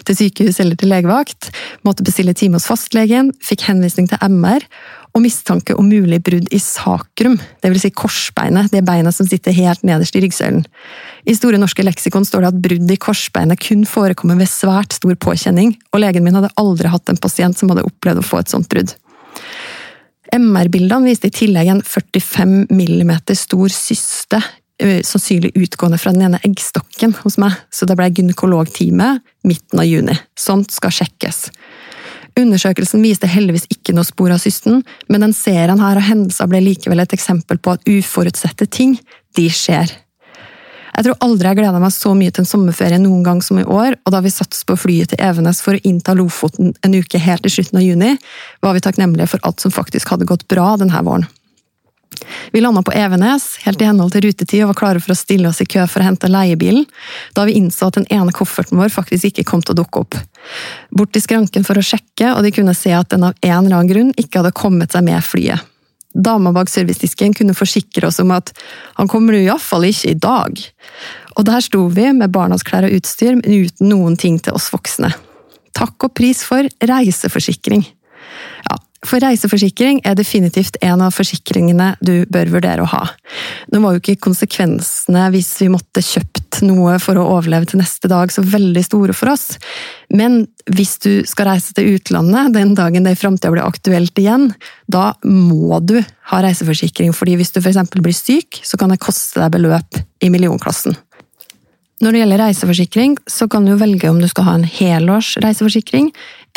til 0.06 0.18
sykehus 0.18 0.60
eller 0.62 0.78
til 0.78 0.92
legevakt. 0.92 1.50
Måtte 1.86 2.06
bestille 2.06 2.34
time 2.38 2.58
hos 2.58 2.68
fastlegen, 2.70 3.32
fikk 3.42 3.66
henvisning 3.68 4.08
til 4.10 4.22
MR 4.22 4.66
og 5.12 5.20
mistanke 5.20 5.74
om 5.76 5.90
mulig 5.90 6.22
brudd 6.24 6.46
i 6.56 6.58
sakrum, 6.62 7.34
dvs. 7.60 7.82
Si 7.84 7.90
korsbeinet, 7.92 8.70
det 8.72 8.80
beinet 8.86 9.12
som 9.12 9.28
sitter 9.28 9.52
helt 9.52 9.82
nederst 9.84 10.16
i 10.16 10.22
ryggsøylen. 10.24 10.62
I 11.28 11.34
Store 11.36 11.60
norske 11.60 11.84
leksikon 11.84 12.24
står 12.24 12.46
det 12.46 12.52
at 12.54 12.62
brudd 12.64 12.94
i 12.94 12.96
korsbeinet 13.00 13.60
kun 13.60 13.84
forekommer 13.88 14.40
ved 14.40 14.48
svært 14.48 14.96
stor 14.96 15.12
påkjenning, 15.20 15.74
og 15.92 16.00
legen 16.00 16.24
min 16.24 16.38
hadde 16.38 16.52
aldri 16.60 16.88
hatt 16.92 17.12
en 17.12 17.20
pasient 17.20 17.58
som 17.58 17.72
hadde 17.72 17.84
opplevd 17.90 18.22
å 18.22 18.24
få 18.24 18.40
et 18.40 18.54
sånt 18.54 18.70
brudd. 18.72 18.96
MR-bildene 20.32 21.10
viste 21.10 21.28
i 21.28 21.36
tillegg 21.42 21.68
en 21.68 21.84
45 21.84 22.72
mm 22.72 23.12
stor 23.36 23.68
syste 23.74 24.40
sannsynlig 25.04 25.52
utgående 25.54 25.98
fra 25.98 26.12
den 26.12 26.22
ene 26.26 26.40
eggstokken 26.42 26.91
hos 27.24 27.34
meg, 27.42 27.56
så 27.74 27.88
det 27.88 27.96
ble 27.98 28.06
gynekologtime 28.14 29.16
midten 29.48 29.82
av 29.82 29.88
juni. 29.88 30.14
Sånt 30.38 30.70
skal 30.70 30.94
sjekkes. 30.94 31.48
Undersøkelsen 32.38 33.02
viste 33.04 33.28
heldigvis 33.28 33.66
ikke 33.74 33.92
noe 33.96 34.06
spor 34.08 34.30
av 34.32 34.40
systen, 34.40 34.80
men 35.10 35.26
den 35.26 35.34
serien 35.36 35.82
her 35.82 35.98
av 35.98 36.06
hendelser 36.06 36.48
ble 36.48 36.62
likevel 36.64 37.02
et 37.02 37.12
eksempel 37.12 37.58
på 37.58 37.74
at 37.74 37.84
uforutsette 37.90 38.70
ting, 38.72 38.94
de 39.36 39.48
skjer. 39.52 39.90
Jeg 40.92 41.06
tror 41.06 41.24
aldri 41.24 41.48
jeg 41.48 41.58
gleda 41.62 41.80
meg 41.80 41.92
så 41.94 42.12
mye 42.16 42.32
til 42.32 42.44
en 42.44 42.48
sommerferie 42.48 43.00
noen 43.00 43.22
gang 43.24 43.40
som 43.44 43.58
i 43.60 43.64
år, 43.64 43.96
og 44.04 44.12
da 44.12 44.20
vi 44.24 44.32
satt 44.32 44.56
på 44.68 44.76
flyet 44.76 45.12
til 45.12 45.22
Evenes 45.24 45.62
for 45.64 45.76
å 45.76 45.84
innta 45.88 46.12
Lofoten 46.16 46.74
en 46.84 46.96
uke 46.96 47.20
helt 47.20 47.48
i 47.48 47.52
slutten 47.52 47.80
av 47.80 47.84
juni, 47.84 48.12
var 48.60 48.76
vi 48.76 48.84
takknemlige 48.84 49.30
for 49.32 49.48
alt 49.48 49.64
som 49.64 49.72
faktisk 49.72 50.12
hadde 50.12 50.28
gått 50.28 50.44
bra 50.52 50.74
denne 50.80 51.04
våren. 51.04 51.24
Vi 52.52 52.60
landa 52.60 52.82
på 52.84 52.92
Evenes, 52.96 53.56
helt 53.64 53.80
i 53.82 53.88
henhold 53.88 54.12
til 54.14 54.26
rutetid, 54.26 54.62
og 54.64 54.72
var 54.72 54.78
klare 54.80 55.02
for 55.02 55.14
å 55.14 55.18
stille 55.18 55.48
oss 55.48 55.62
i 55.64 55.68
kø 55.68 55.86
for 55.90 56.02
å 56.02 56.06
hente 56.06 56.30
leiebilen, 56.30 56.86
da 57.36 57.46
vi 57.48 57.56
innså 57.60 57.88
at 57.88 57.98
den 57.98 58.08
ene 58.12 58.34
kofferten 58.36 58.80
vår 58.80 58.92
faktisk 58.92 59.30
ikke 59.30 59.46
kom 59.48 59.64
til 59.64 59.74
å 59.76 59.80
dukke 59.82 60.04
opp. 60.04 60.18
Bort 60.92 61.12
til 61.14 61.24
skranken 61.24 61.66
for 61.66 61.78
å 61.78 61.84
sjekke, 61.86 62.34
og 62.34 62.42
de 62.44 62.54
kunne 62.54 62.76
se 62.76 62.92
at 62.96 63.10
den 63.14 63.26
av 63.28 63.36
en 63.40 63.58
eller 63.64 63.78
annen 63.78 63.92
grunn 63.92 64.14
ikke 64.20 64.42
hadde 64.42 64.56
kommet 64.56 64.94
seg 64.94 65.06
med 65.08 65.24
flyet. 65.24 65.68
Dama 66.12 66.52
bak 66.52 66.68
servicedisken 66.68 67.32
kunne 67.32 67.56
forsikre 67.56 68.10
oss 68.10 68.20
om 68.20 68.34
at 68.36 68.52
han 68.98 69.08
kommer 69.08 69.32
jo 69.32 69.46
iallfall 69.46 69.86
ikke 69.88 70.12
i 70.12 70.18
dag. 70.20 70.60
Og 71.40 71.46
der 71.48 71.64
sto 71.64 71.86
vi 71.88 72.10
med 72.12 72.34
barnas 72.34 72.64
klær 72.68 72.84
og 72.84 72.98
utstyr, 72.98 73.38
men 73.38 73.64
uten 73.64 73.88
noen 73.88 74.18
ting 74.20 74.36
til 74.42 74.58
oss 74.58 74.68
voksne. 74.74 75.08
Takk 75.72 76.04
og 76.04 76.12
pris 76.18 76.42
for 76.44 76.68
reiseforsikring. 76.84 77.86
For 79.02 79.18
reiseforsikring 79.18 79.98
er 80.06 80.14
definitivt 80.14 80.76
en 80.84 81.00
av 81.02 81.14
forsikringene 81.16 81.88
du 82.06 82.22
bør 82.30 82.52
vurdere 82.52 82.84
å 82.84 82.90
ha. 82.92 83.02
Nå 83.74 83.80
var 83.82 83.96
jo 83.96 84.02
ikke 84.02 84.20
konsekvensene 84.28 85.24
hvis 85.34 85.50
vi 85.64 85.70
måtte 85.72 86.04
kjøpt 86.06 86.60
noe 86.62 86.94
for 87.02 87.18
å 87.18 87.26
overleve 87.34 87.66
til 87.72 87.82
neste 87.82 88.06
dag 88.10 88.30
så 88.30 88.44
veldig 88.46 88.84
store 88.86 89.16
for 89.16 89.32
oss, 89.32 89.56
men 90.14 90.44
hvis 90.70 90.94
du 91.02 91.10
skal 91.26 91.50
reise 91.50 91.74
til 91.74 91.96
utlandet 91.96 92.54
den 92.54 92.76
dagen 92.78 93.02
det 93.02 93.16
i 93.16 93.18
framtida 93.18 93.50
blir 93.50 93.66
aktuelt 93.66 94.18
igjen, 94.22 94.52
da 94.86 95.10
må 95.26 95.80
du 95.82 95.96
ha 96.30 96.42
reiseforsikring, 96.46 97.10
fordi 97.16 97.40
hvis 97.40 97.50
du 97.56 97.58
f.eks. 97.58 97.82
blir 97.98 98.14
syk, 98.14 98.62
så 98.62 98.78
kan 98.78 98.94
det 98.94 99.02
koste 99.02 99.42
deg 99.42 99.56
beløp 99.56 99.98
i 100.22 100.30
millionklassen. 100.30 100.94
Når 102.02 102.14
det 102.14 102.20
gjelder 102.22 102.40
reiseforsikring, 102.42 103.12
så 103.30 103.46
kan 103.50 103.66
du 103.66 103.76
velge 103.78 104.08
om 104.10 104.18
du 104.18 104.26
skal 104.30 104.46
ha 104.48 104.54
en 104.58 104.66
helårs 104.66 105.36
reiseforsikring, 105.42 106.08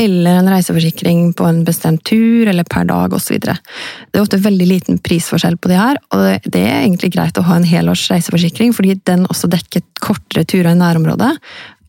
eller 0.01 0.39
en 0.39 0.49
reiseforsikring 0.51 1.29
på 1.37 1.45
en 1.47 1.61
bestemt 1.67 2.03
tur 2.07 2.49
eller 2.51 2.67
per 2.67 2.87
dag 2.89 3.13
osv. 3.15 3.39
Det 3.39 3.55
er 3.55 4.23
ofte 4.23 4.41
veldig 4.43 4.67
liten 4.67 4.99
prisforskjell 5.03 5.55
på 5.57 5.71
de 5.71 5.79
her, 5.79 5.99
og 6.11 6.49
det 6.51 6.61
er 6.61 6.81
egentlig 6.81 7.13
greit 7.15 7.39
å 7.39 7.45
ha 7.47 7.59
en 7.59 7.67
helårs 7.67 8.07
reiseforsikring, 8.11 8.75
fordi 8.75 8.97
den 9.07 9.23
også 9.29 9.49
dekker 9.51 9.85
kortere 10.03 10.43
turer 10.43 10.73
i 10.73 10.79
nærområdet, 10.79 11.31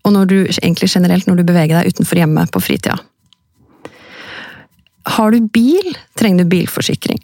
og 0.06 0.14
når 0.14 0.30
du, 0.30 0.36
egentlig 0.62 0.92
generelt 0.92 1.26
når 1.26 1.40
du 1.40 1.46
beveger 1.48 1.80
deg 1.80 1.94
utenfor 1.94 2.22
hjemmet 2.22 2.52
på 2.54 2.62
fritida. 2.62 3.00
Har 5.16 5.34
du 5.34 5.48
bil, 5.54 5.96
trenger 6.18 6.44
du 6.44 6.50
bilforsikring 6.50 7.18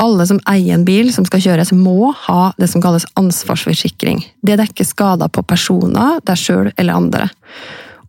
alle 0.00 0.26
som 0.26 0.40
eier 0.48 0.74
en 0.74 0.86
bil 0.86 1.10
som 1.12 1.26
skal 1.28 1.42
kjøres, 1.44 1.74
må 1.76 2.12
ha 2.24 2.50
det 2.60 2.70
som 2.72 2.82
kalles 2.82 3.06
ansvarsforsikring. 3.20 4.22
Det 4.40 4.56
dekker 4.60 4.88
skader 4.88 5.28
på 5.32 5.44
personer, 5.44 6.20
deg 6.24 6.40
sjøl 6.40 6.70
eller 6.76 6.96
andre. 6.96 7.28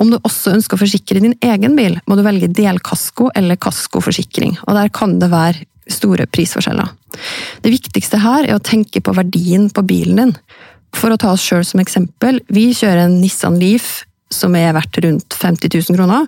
Om 0.02 0.10
du 0.10 0.18
også 0.18 0.56
ønsker 0.56 0.78
å 0.78 0.82
forsikre 0.82 1.22
din 1.22 1.36
egen 1.46 1.78
bil, 1.78 2.00
må 2.10 2.18
du 2.18 2.24
velge 2.26 2.50
delkasko 2.50 3.30
eller 3.38 3.60
kaskoforsikring, 3.62 4.58
og 4.66 4.78
der 4.78 4.90
kan 4.94 5.20
det 5.22 5.30
være 5.32 5.68
store 5.92 6.26
prisforskjeller. 6.32 6.90
Det 7.62 7.74
viktigste 7.74 8.22
her 8.24 8.48
er 8.48 8.58
å 8.58 8.64
tenke 8.64 9.02
på 9.04 9.14
verdien 9.14 9.70
på 9.74 9.84
bilen 9.86 10.22
din. 10.22 10.38
For 10.98 11.14
å 11.14 11.20
ta 11.20 11.34
oss 11.36 11.44
sjøl 11.46 11.64
som 11.68 11.82
eksempel, 11.84 12.42
vi 12.52 12.72
kjører 12.76 13.06
en 13.06 13.20
Nissan 13.22 13.60
Leaf 13.62 14.02
som 14.32 14.56
er 14.56 14.72
verdt 14.76 14.98
rundt 15.04 15.36
50 15.36 15.74
000 15.76 15.98
kroner, 15.98 16.28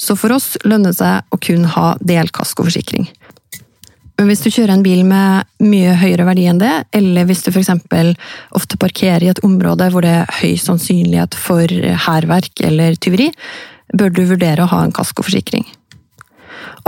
så 0.00 0.16
for 0.16 0.32
oss 0.34 0.54
lønner 0.64 0.92
det 0.92 0.98
seg 0.98 1.34
å 1.34 1.38
kun 1.42 1.66
ha 1.74 1.92
delkaskoforsikring. 2.00 3.10
Men 4.20 4.28
hvis 4.28 4.42
du 4.44 4.50
kjører 4.52 4.74
en 4.74 4.84
bil 4.84 5.02
med 5.08 5.48
mye 5.64 5.94
høyere 5.98 6.26
verdi 6.28 6.44
enn 6.50 6.60
det, 6.60 6.72
eller 6.94 7.26
hvis 7.28 7.42
du 7.46 7.50
f.eks. 7.52 7.70
ofte 8.54 8.78
parkerer 8.80 9.24
i 9.24 9.30
et 9.32 9.40
område 9.46 9.88
hvor 9.92 10.04
det 10.04 10.12
er 10.20 10.36
høy 10.42 10.54
sannsynlighet 10.60 11.36
for 11.38 11.72
hærverk 12.06 12.62
eller 12.68 12.98
tyveri, 13.00 13.30
bør 13.92 14.12
du 14.12 14.22
vurdere 14.28 14.64
å 14.64 14.70
ha 14.70 14.82
en 14.84 14.94
kaskoforsikring. 14.94 15.64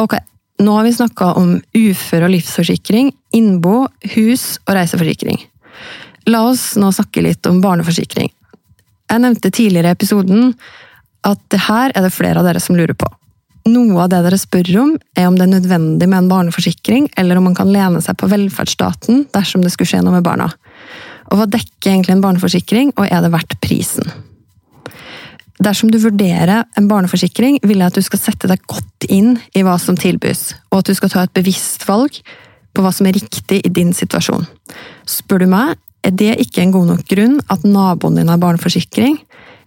Ok, 0.00 0.18
nå 0.62 0.76
har 0.76 0.86
vi 0.86 0.94
snakka 0.94 1.32
om 1.40 1.56
ufør- 1.74 2.28
og 2.28 2.32
livsforsikring, 2.36 3.10
innbo, 3.34 3.88
hus 4.14 4.46
og 4.68 4.76
reiseforsikring. 4.78 5.40
La 6.30 6.44
oss 6.48 6.72
nå 6.80 6.92
snakke 6.94 7.24
litt 7.24 7.46
om 7.50 7.60
barneforsikring. 7.64 8.30
Jeg 9.10 9.20
nevnte 9.20 9.52
tidligere 9.52 9.92
i 9.92 9.96
episoden 9.96 10.54
at 11.24 11.40
det 11.52 11.60
her 11.66 11.92
er 11.92 12.04
det 12.04 12.14
flere 12.14 12.40
av 12.40 12.48
dere 12.48 12.62
som 12.62 12.76
lurer 12.76 12.96
på. 12.96 13.08
Noe 13.64 14.02
av 14.02 14.10
det 14.12 14.20
dere 14.26 14.36
spør 14.36 14.68
om, 14.82 14.90
er 15.16 15.30
om 15.30 15.38
det 15.38 15.46
er 15.46 15.54
nødvendig 15.54 16.08
med 16.10 16.18
en 16.18 16.28
barneforsikring, 16.28 17.08
eller 17.16 17.38
om 17.40 17.46
man 17.48 17.56
kan 17.56 17.70
lene 17.72 18.02
seg 18.04 18.18
på 18.20 18.28
velferdsstaten 18.28 19.24
dersom 19.32 19.64
det 19.64 19.72
skulle 19.72 19.88
skje 19.88 20.02
noe 20.04 20.18
med 20.18 20.26
barna. 20.26 20.50
Og 21.32 21.40
hva 21.40 21.46
dekker 21.48 21.94
egentlig 21.94 22.12
en 22.18 22.24
barneforsikring, 22.24 22.92
og 22.98 23.08
er 23.08 23.24
det 23.24 23.32
verdt 23.32 23.56
prisen? 23.64 24.12
Dersom 25.64 25.88
du 25.88 25.96
vurderer 26.02 26.66
en 26.76 26.90
barneforsikring, 26.90 27.60
vil 27.64 27.80
jeg 27.80 27.88
at 27.88 27.96
du 27.96 28.04
skal 28.04 28.20
sette 28.20 28.50
deg 28.50 28.60
godt 28.68 29.06
inn 29.08 29.38
i 29.56 29.62
hva 29.64 29.78
som 29.80 29.96
tilbys, 29.96 30.50
og 30.68 30.82
at 30.82 30.90
du 30.90 30.98
skal 30.98 31.14
ta 31.14 31.24
et 31.24 31.36
bevisst 31.36 31.86
valg 31.88 32.20
på 32.74 32.84
hva 32.84 32.92
som 32.92 33.08
er 33.08 33.16
riktig 33.16 33.62
i 33.64 33.72
din 33.72 33.94
situasjon. 33.96 34.44
Spør 35.08 35.44
du 35.44 35.48
meg, 35.48 35.78
er 36.04 36.12
det 36.12 36.34
ikke 36.42 36.66
en 36.66 36.74
god 36.74 36.90
nok 36.90 37.04
grunn 37.08 37.38
at 37.48 37.64
naboen 37.64 38.18
din 38.18 38.28
har 38.28 38.42
barneforsikring, 38.42 39.16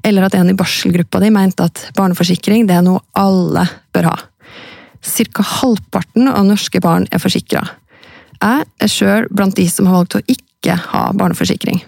eller 0.04 0.28
at 0.28 0.38
en 0.38 0.52
i 0.52 0.58
barselgruppa 0.58 1.22
di 1.24 1.32
mente 1.34 1.66
at 1.66 1.88
barneforsikring 1.98 2.68
det 2.70 2.78
er 2.78 2.86
noe 2.86 3.04
alle 3.18 3.66
bør 3.96 4.12
ha. 4.12 4.16
Cirka 5.06 5.44
halvparten 5.46 6.30
av 6.32 6.46
norske 6.48 6.82
barn 6.84 7.08
er 7.12 7.22
forsikra. 7.24 7.64
Jeg 8.38 8.66
er 8.84 8.92
sjøl 8.92 9.30
blant 9.34 9.58
de 9.58 9.68
som 9.72 9.88
har 9.90 10.02
valgt 10.02 10.20
å 10.20 10.26
ikke 10.30 10.76
ha 10.92 11.08
barneforsikring. 11.18 11.82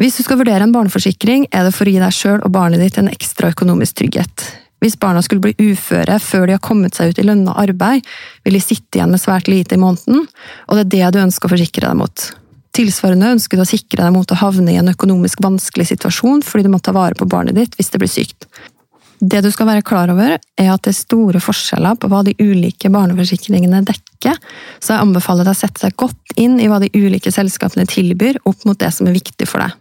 Hvis 0.00 0.16
du 0.18 0.24
skal 0.24 0.38
vurdere 0.40 0.64
en 0.64 0.72
barneforsikring, 0.74 1.46
er 1.52 1.66
det 1.66 1.74
for 1.76 1.88
å 1.88 1.92
gi 1.92 2.00
deg 2.00 2.16
sjøl 2.16 2.40
og 2.40 2.52
barnet 2.54 2.80
ditt 2.80 2.98
en 2.98 3.10
ekstra 3.12 3.52
økonomisk 3.52 4.00
trygghet. 4.00 4.46
Hvis 4.82 4.96
barna 4.98 5.22
skulle 5.22 5.44
bli 5.44 5.70
uføre 5.70 6.16
før 6.18 6.48
de 6.48 6.56
har 6.56 6.62
kommet 6.64 6.96
seg 6.98 7.12
ut 7.12 7.20
i 7.22 7.26
lønna 7.26 7.54
arbeid, 7.60 8.06
vil 8.42 8.56
de 8.56 8.62
sitte 8.62 8.98
igjen 8.98 9.12
med 9.12 9.22
svært 9.22 9.50
lite 9.50 9.76
i 9.76 9.82
måneden, 9.82 10.24
og 10.66 10.78
det 10.78 10.86
er 10.86 10.92
det 10.94 11.12
du 11.14 11.20
ønsker 11.22 11.46
å 11.46 11.54
forsikre 11.54 11.86
deg 11.86 12.00
mot. 12.00 12.24
Tilsvarende 12.72 13.34
ønsker 13.34 13.58
du 13.58 13.64
å 13.66 13.68
sikre 13.68 14.00
deg 14.00 14.14
mot 14.14 14.30
å 14.32 14.38
havne 14.40 14.72
i 14.72 14.78
en 14.80 14.88
økonomisk 14.92 15.42
vanskelig 15.44 15.90
situasjon 15.90 16.40
fordi 16.46 16.66
du 16.66 16.72
må 16.72 16.80
ta 16.80 16.94
vare 16.96 17.16
på 17.18 17.28
barnet 17.28 17.58
ditt 17.58 17.76
hvis 17.76 17.92
det 17.92 18.00
blir 18.00 18.10
sykt. 18.10 18.46
Det 19.22 19.38
du 19.44 19.52
skal 19.54 19.68
være 19.68 19.84
klar 19.86 20.10
over, 20.10 20.34
er 20.58 20.70
at 20.72 20.82
det 20.82 20.90
er 20.90 20.98
store 20.98 21.38
forskjeller 21.42 21.98
på 22.00 22.08
hva 22.10 22.24
de 22.26 22.32
ulike 22.40 22.90
barneforsikringene 22.90 23.84
dekker, 23.86 24.40
så 24.82 24.96
jeg 24.96 25.04
anbefaler 25.04 25.46
deg 25.46 25.54
å 25.54 25.60
sette 25.60 25.84
deg 25.84 25.94
godt 26.00 26.34
inn 26.42 26.56
i 26.58 26.66
hva 26.70 26.80
de 26.82 26.90
ulike 26.96 27.30
selskapene 27.30 27.86
tilbyr, 27.86 28.40
opp 28.50 28.66
mot 28.66 28.80
det 28.80 28.90
som 28.96 29.06
er 29.06 29.14
viktig 29.14 29.46
for 29.46 29.62
deg. 29.62 29.78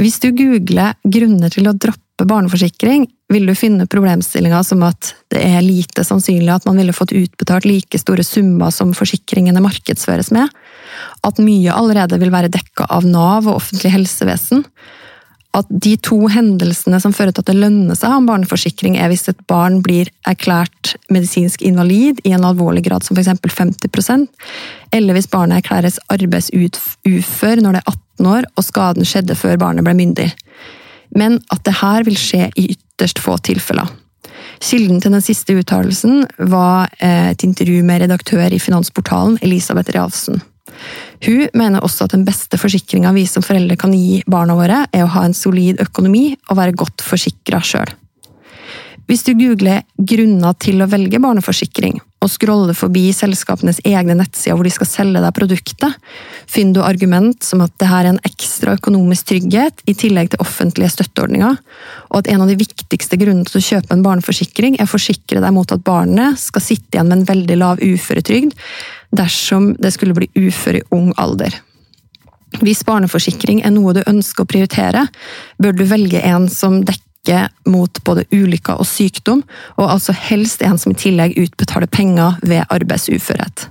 Hvis 0.00 0.16
du 0.22 0.30
googler 0.36 0.96
grunner 1.04 1.52
til 1.52 1.68
å 1.68 1.76
droppe 1.76 2.24
barneforsikring, 2.28 3.04
vil 3.32 3.46
du 3.46 3.54
finne 3.58 3.88
problemstillinga 3.90 4.60
som 4.64 4.84
at 4.86 5.10
det 5.34 5.40
er 5.42 5.64
lite 5.64 6.04
sannsynlig 6.06 6.52
at 6.52 6.66
man 6.68 6.78
ville 6.78 6.94
fått 6.94 7.14
utbetalt 7.16 7.66
like 7.66 7.98
store 7.98 8.24
summer 8.26 8.70
som 8.74 8.94
forsikringene 8.94 9.62
markedsføres 9.64 10.30
med, 10.34 10.52
at 11.26 11.42
mye 11.42 11.74
allerede 11.74 12.20
vil 12.22 12.30
være 12.34 12.52
dekka 12.54 12.86
av 12.86 13.08
Nav 13.08 13.48
og 13.48 13.58
offentlig 13.58 13.90
helsevesen. 13.96 14.62
At 15.56 15.66
de 15.72 15.94
to 16.04 16.18
hendelsene 16.30 17.00
som 17.00 17.14
fører 17.16 17.32
til 17.32 17.42
at 17.42 17.50
det 17.50 17.58
lønner 17.58 17.96
seg 17.98 18.12
en 18.12 18.28
barneforsikring, 18.28 18.98
er 19.00 19.08
hvis 19.10 19.26
et 19.32 19.38
barn 19.50 19.80
blir 19.82 20.10
erklært 20.28 20.94
medisinsk 21.10 21.64
invalid 21.66 22.20
i 22.28 22.34
en 22.36 22.46
alvorlig 22.46 22.84
grad 22.86 23.06
som 23.06 23.16
f.eks. 23.16 23.32
50% 23.56 24.26
eller 24.94 25.16
hvis 25.16 25.30
barnet 25.32 25.64
erklæres 25.64 25.98
arbeidsufør 26.12 27.64
når 27.64 27.78
det 27.78 27.82
er 27.82 27.94
18 27.96 28.32
år 28.36 28.50
og 28.54 28.66
skaden 28.68 29.08
skjedde 29.08 29.38
før 29.38 29.58
barnet 29.64 29.86
ble 29.86 29.96
myndig. 29.98 30.30
Men 31.16 31.40
at 31.50 31.64
det 31.66 31.78
her 31.80 32.04
vil 32.06 32.18
skje 32.20 32.50
i 32.60 32.68
ytterst 32.96 33.20
få 33.20 33.36
tilfeller. 33.44 33.88
Kilden 34.64 35.00
til 35.04 35.12
den 35.12 35.24
siste 35.24 35.52
uttalelsen 35.58 36.24
var 36.48 36.88
eh, 36.98 37.32
et 37.34 37.44
intervju 37.44 37.82
med 37.84 38.06
redaktør 38.06 38.48
i 38.52 38.60
Finansportalen, 38.60 39.36
Elisabeth 39.44 39.92
Realsen. 39.92 40.40
Hun 41.24 41.46
mener 41.54 41.84
også 41.84 42.06
at 42.06 42.16
den 42.16 42.24
beste 42.26 42.58
forsikringa 42.60 43.12
vi 43.16 43.26
som 43.28 43.44
foreldre 43.44 43.76
kan 43.80 43.92
gi 43.94 44.22
barna 44.26 44.56
våre, 44.56 44.84
er 44.92 45.04
å 45.04 45.12
ha 45.12 45.26
en 45.26 45.36
solid 45.36 45.80
økonomi 45.84 46.30
og 46.48 46.58
være 46.58 46.76
godt 46.76 47.04
forsikra 47.04 47.60
sjøl. 47.64 47.92
Hvis 49.06 49.22
du 49.22 49.36
googler 49.38 49.84
grunner 50.02 50.54
til 50.58 50.82
å 50.82 50.88
velge 50.90 51.20
barneforsikring, 51.22 52.00
og 52.24 52.30
scroller 52.32 52.74
forbi 52.74 53.04
selskapenes 53.14 53.78
egne 53.86 54.16
nettsider 54.18 54.56
hvor 54.56 54.66
de 54.66 54.72
skal 54.74 54.88
selge 54.90 55.20
deg 55.22 55.36
produktet, 55.36 55.94
finner 56.50 56.74
du 56.74 56.82
argument 56.82 57.44
som 57.46 57.62
at 57.62 57.74
det 57.78 57.86
her 57.86 58.02
er 58.02 58.14
en 58.14 58.24
ekstra 58.26 58.74
økonomisk 58.74 59.28
trygghet 59.30 59.84
i 59.86 59.94
tillegg 59.94 60.32
til 60.32 60.42
offentlige 60.42 60.90
støtteordninger, 60.96 61.60
og 62.10 62.18
at 62.18 62.32
en 62.32 62.42
av 62.42 62.50
de 62.50 62.58
viktigste 62.58 63.20
grunnene 63.20 63.46
til 63.46 63.60
å 63.60 63.66
kjøpe 63.68 63.94
en 63.94 64.04
barneforsikring 64.08 64.80
er 64.80 64.88
å 64.88 64.94
forsikre 64.96 65.44
deg 65.44 65.54
mot 65.54 65.70
at 65.70 65.86
barnet 65.86 66.42
skal 66.42 66.66
sitte 66.66 66.98
igjen 66.98 67.12
med 67.12 67.20
en 67.20 67.30
veldig 67.30 67.60
lav 67.62 67.86
uføretrygd 67.86 68.58
dersom 69.16 69.74
det 69.78 69.94
skulle 69.94 70.18
bli 70.18 70.30
ufør 70.48 70.80
i 70.80 70.86
ung 70.96 71.12
alder. 71.14 71.54
Hvis 72.58 72.82
barneforsikring 72.88 73.62
er 73.66 73.74
noe 73.74 73.94
du 73.94 74.02
ønsker 74.06 74.42
å 74.42 74.50
prioritere, 74.50 75.06
bør 75.62 75.76
du 75.76 75.84
velge 75.86 76.22
en 76.26 76.50
som 76.50 76.80
dekker 76.82 77.05
dekke 77.26 77.48
mot 77.70 77.98
både 78.04 78.24
ulykker 78.32 78.78
og 78.78 78.86
sykdom, 78.86 79.42
og 79.76 79.90
altså 79.90 80.12
helst 80.12 80.62
en 80.62 80.78
som 80.78 80.92
i 80.92 80.98
tillegg 80.98 81.36
utbetaler 81.38 81.86
penger 81.86 82.38
ved 82.42 82.64
arbeidsuførhet. 82.70 83.68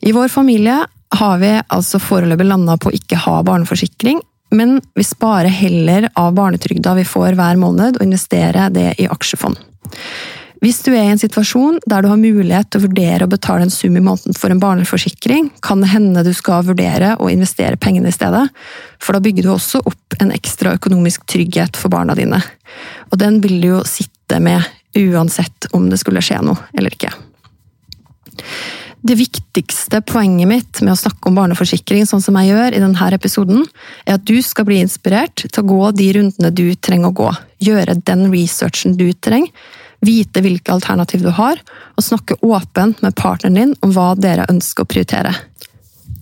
I 0.00 0.12
vår 0.12 0.28
familie 0.28 0.80
har 1.20 1.38
vi 1.38 1.52
altså 1.68 1.98
foreløpig 2.00 2.46
landa 2.46 2.76
på 2.78 2.90
å 2.90 2.96
ikke 2.96 3.18
ha 3.26 3.40
barneforsikring, 3.42 4.20
men 4.54 4.80
vi 4.94 5.04
sparer 5.06 5.50
heller 5.52 6.08
av 6.18 6.34
barnetrygda 6.34 6.94
vi 6.98 7.06
får 7.06 7.36
hver 7.38 7.58
måned, 7.60 7.98
og 7.98 8.06
investerer 8.06 8.70
det 8.74 8.94
i 8.98 9.08
aksjefond. 9.10 9.58
Hvis 10.60 10.82
du 10.84 10.90
er 10.92 11.06
i 11.06 11.12
en 11.14 11.20
situasjon 11.20 11.78
der 11.88 12.04
du 12.04 12.10
har 12.10 12.20
mulighet 12.20 12.68
til 12.68 12.82
å 12.82 12.84
vurdere 12.84 13.24
å 13.24 13.32
betale 13.32 13.64
en 13.64 13.72
sum 13.72 13.94
i 13.96 14.02
måneden 14.04 14.36
for 14.36 14.52
en 14.52 14.60
barneforsikring, 14.60 15.48
kan 15.64 15.80
det 15.80 15.88
hende 15.94 16.24
du 16.26 16.34
skal 16.36 16.66
vurdere 16.66 17.14
å 17.16 17.30
investere 17.32 17.80
pengene 17.80 18.12
i 18.12 18.16
stedet, 18.16 18.44
for 19.00 19.16
da 19.16 19.22
bygger 19.24 19.48
du 19.48 19.54
også 19.54 19.80
opp 19.88 20.18
en 20.20 20.34
ekstra 20.36 20.74
økonomisk 20.76 21.24
trygghet 21.32 21.80
for 21.80 21.92
barna 21.92 22.16
dine. 22.18 22.42
Og 23.08 23.16
den 23.22 23.40
vil 23.40 23.56
du 23.62 23.70
jo 23.70 23.80
sitte 23.88 24.42
med 24.44 24.68
uansett 25.00 25.70
om 25.72 25.88
det 25.88 26.02
skulle 26.02 26.20
skje 26.24 26.42
noe 26.44 26.68
eller 26.76 26.92
ikke. 26.92 27.14
Det 29.00 29.16
viktigste 29.16 30.02
poenget 30.04 30.48
mitt 30.48 30.80
med 30.84 30.92
å 30.92 31.00
snakke 31.00 31.30
om 31.30 31.38
barneforsikring 31.38 32.04
sånn 32.04 32.20
som 32.20 32.36
jeg 32.36 32.52
gjør 32.52 32.76
i 32.76 32.82
denne 32.82 33.12
episoden, 33.16 33.64
er 34.04 34.18
at 34.18 34.26
du 34.28 34.36
skal 34.44 34.68
bli 34.68 34.82
inspirert 34.84 35.40
til 35.40 35.62
å 35.62 35.68
gå 35.70 35.84
de 35.96 36.12
rundene 36.18 36.52
du 36.52 36.66
trenger 36.76 37.08
å 37.08 37.16
gå. 37.22 37.30
Gjøre 37.64 37.96
den 38.04 38.28
researchen 38.28 39.00
du 39.00 39.08
trenger 39.16 39.48
vite 40.04 40.42
hvilke 40.44 40.72
alternativ 40.72 41.24
du 41.24 41.30
har, 41.36 41.60
og 41.96 42.04
snakke 42.04 42.38
åpent 42.42 43.02
med 43.04 43.16
partneren 43.18 43.58
din 43.58 43.74
om 43.84 43.94
hva 43.94 44.12
dere 44.18 44.48
ønsker 44.50 44.84
å 44.84 44.90
prioritere. 44.90 45.34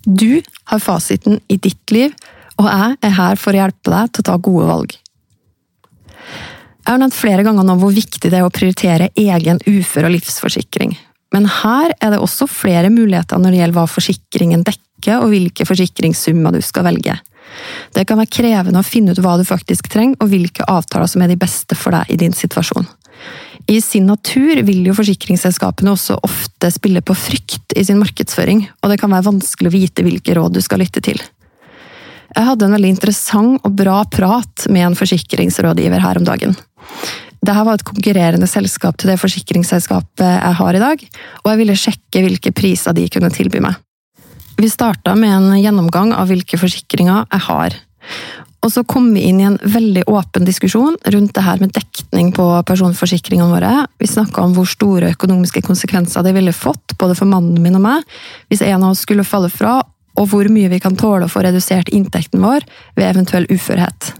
Du 0.05 0.41
har 0.71 0.83
fasiten 0.83 1.39
i 1.47 1.57
ditt 1.57 1.91
liv, 1.95 2.15
og 2.59 2.67
jeg 2.67 2.97
er 3.07 3.15
her 3.15 3.39
for 3.39 3.55
å 3.55 3.61
hjelpe 3.61 3.93
deg 3.93 4.11
til 4.11 4.23
å 4.23 4.29
ta 4.29 4.37
gode 4.49 4.67
valg. 4.69 4.95
Jeg 6.79 6.95
har 6.95 6.99
nevnt 7.03 7.15
flere 7.15 7.43
ganger 7.45 7.67
nå 7.67 7.75
hvor 7.79 7.93
viktig 7.93 8.31
det 8.31 8.39
er 8.39 8.47
å 8.47 8.53
prioritere 8.53 9.11
egen 9.19 9.59
ufør- 9.69 10.07
og 10.07 10.15
livsforsikring. 10.15 10.95
Men 11.35 11.45
her 11.59 11.93
er 12.01 12.15
det 12.15 12.21
også 12.23 12.47
flere 12.49 12.89
muligheter 12.89 13.37
når 13.37 13.53
det 13.53 13.59
gjelder 13.59 13.77
hva 13.77 13.89
forsikringen 13.91 14.63
dekker, 14.65 15.21
og 15.21 15.29
hvilke 15.31 15.67
forsikringssummer 15.69 16.55
du 16.55 16.63
skal 16.65 16.87
velge. 16.89 17.13
Det 17.93 18.05
kan 18.09 18.19
være 18.19 18.33
krevende 18.33 18.81
å 18.81 18.85
finne 18.85 19.13
ut 19.13 19.21
hva 19.23 19.37
du 19.39 19.45
faktisk 19.47 19.89
trenger, 19.91 20.17
og 20.19 20.31
hvilke 20.33 20.65
avtaler 20.69 21.09
som 21.09 21.23
er 21.23 21.31
de 21.31 21.37
beste 21.39 21.77
for 21.77 21.95
deg 21.95 22.09
i 22.09 22.17
din 22.19 22.35
situasjon. 22.35 22.87
I 23.69 23.77
sin 23.85 24.07
natur 24.09 24.63
vil 24.65 24.87
jo 24.87 24.95
forsikringsselskapene 24.97 25.91
også 25.93 26.15
ofte 26.25 26.71
spille 26.73 27.03
på 27.05 27.13
frykt 27.13 27.75
i 27.77 27.83
sin 27.85 27.99
markedsføring, 28.01 28.63
og 28.81 28.89
det 28.89 28.97
kan 29.01 29.11
være 29.13 29.27
vanskelig 29.27 29.69
å 29.69 29.75
vite 29.75 30.05
hvilke 30.05 30.33
råd 30.37 30.57
du 30.57 30.61
skal 30.65 30.81
lytte 30.81 31.03
til. 31.05 31.21
Jeg 32.33 32.45
hadde 32.45 32.65
en 32.65 32.73
veldig 32.73 32.93
interessant 32.95 33.65
og 33.65 33.75
bra 33.77 34.01
prat 34.09 34.65
med 34.73 34.87
en 34.87 34.97
forsikringsrådgiver 34.97 36.01
her 36.01 36.17
om 36.17 36.25
dagen. 36.25 36.57
Dette 37.39 37.65
var 37.65 37.77
et 37.77 37.85
konkurrerende 37.87 38.49
selskap 38.49 38.97
til 38.99 39.13
det 39.13 39.19
forsikringsselskapet 39.21 40.25
jeg 40.25 40.57
har 40.59 40.75
i 40.75 40.81
dag, 40.81 41.05
og 41.43 41.51
jeg 41.51 41.61
ville 41.61 41.77
sjekke 41.77 42.23
hvilke 42.25 42.53
priser 42.55 42.97
de 42.97 43.05
kunne 43.13 43.29
tilby 43.33 43.61
meg. 43.63 43.77
Vi 44.59 44.67
starta 44.67 45.13
med 45.15 45.31
en 45.31 45.61
gjennomgang 45.61 46.11
av 46.17 46.27
hvilke 46.33 46.57
forsikringer 46.59 47.29
jeg 47.29 47.45
har, 47.45 47.77
og 48.59 48.71
så 48.73 48.83
kom 48.83 49.07
vi 49.15 49.23
inn 49.29 49.39
i 49.39 49.45
en 49.47 49.57
veldig 49.63 50.03
åpen 50.11 50.43
diskusjon 50.47 50.97
rundt 51.13 51.35
det 51.35 51.43
her 51.45 51.61
med 51.61 51.71
dekning 51.75 52.33
på 52.35 52.45
personforsikringene 52.67 53.53
våre. 53.53 53.85
Vi 54.01 54.09
snakka 54.09 54.43
om 54.43 54.55
hvor 54.57 54.67
store 54.67 55.13
økonomiske 55.13 55.63
konsekvenser 55.63 56.25
det 56.27 56.33
ville 56.35 56.55
fått, 56.55 56.97
både 56.99 57.15
for 57.15 57.29
mannen 57.31 57.61
min 57.63 57.79
og 57.79 57.85
meg, 57.85 58.17
hvis 58.51 58.65
en 58.67 58.83
av 58.83 58.91
oss 58.91 59.05
skulle 59.07 59.27
falle 59.27 59.51
fra, 59.53 59.77
og 60.19 60.27
hvor 60.27 60.49
mye 60.51 60.71
vi 60.71 60.81
kan 60.83 60.97
tåle 60.99 61.29
å 61.29 61.31
få 61.31 61.45
redusert 61.45 61.91
inntekten 61.95 62.43
vår 62.43 62.65
ved 62.99 63.07
eventuell 63.07 63.47
uførhet. 63.47 64.11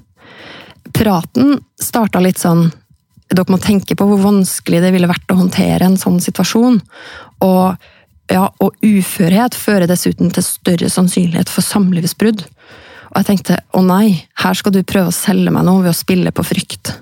Praten 0.96 1.58
starta 1.82 2.22
litt 2.24 2.40
sånn 2.42 2.70
Dere 3.30 3.46
må 3.54 3.60
tenke 3.62 3.94
på 3.94 4.08
hvor 4.10 4.18
vanskelig 4.24 4.80
det 4.82 4.90
ville 4.96 5.06
vært 5.06 5.30
å 5.30 5.36
håndtere 5.38 5.86
en 5.86 6.00
sånn 6.02 6.16
situasjon. 6.18 6.80
Og, 7.46 7.76
ja, 8.26 8.48
og 8.58 8.80
uførhet 8.82 9.54
fører 9.54 9.86
dessuten 9.86 10.32
til 10.34 10.48
større 10.48 10.90
sannsynlighet 10.90 11.52
for 11.54 11.62
samlivsbrudd. 11.62 12.42
Jeg 13.20 13.28
tenkte 13.28 13.60
å 13.76 13.84
nei, 13.84 14.16
her 14.40 14.56
skal 14.56 14.72
du 14.72 14.80
prøve 14.88 15.12
å 15.12 15.16
selge 15.16 15.52
meg 15.52 15.66
noe 15.68 15.84
ved 15.84 15.92
å 15.92 15.98
spille 15.98 16.32
på 16.32 16.46
frykt. 16.48 16.94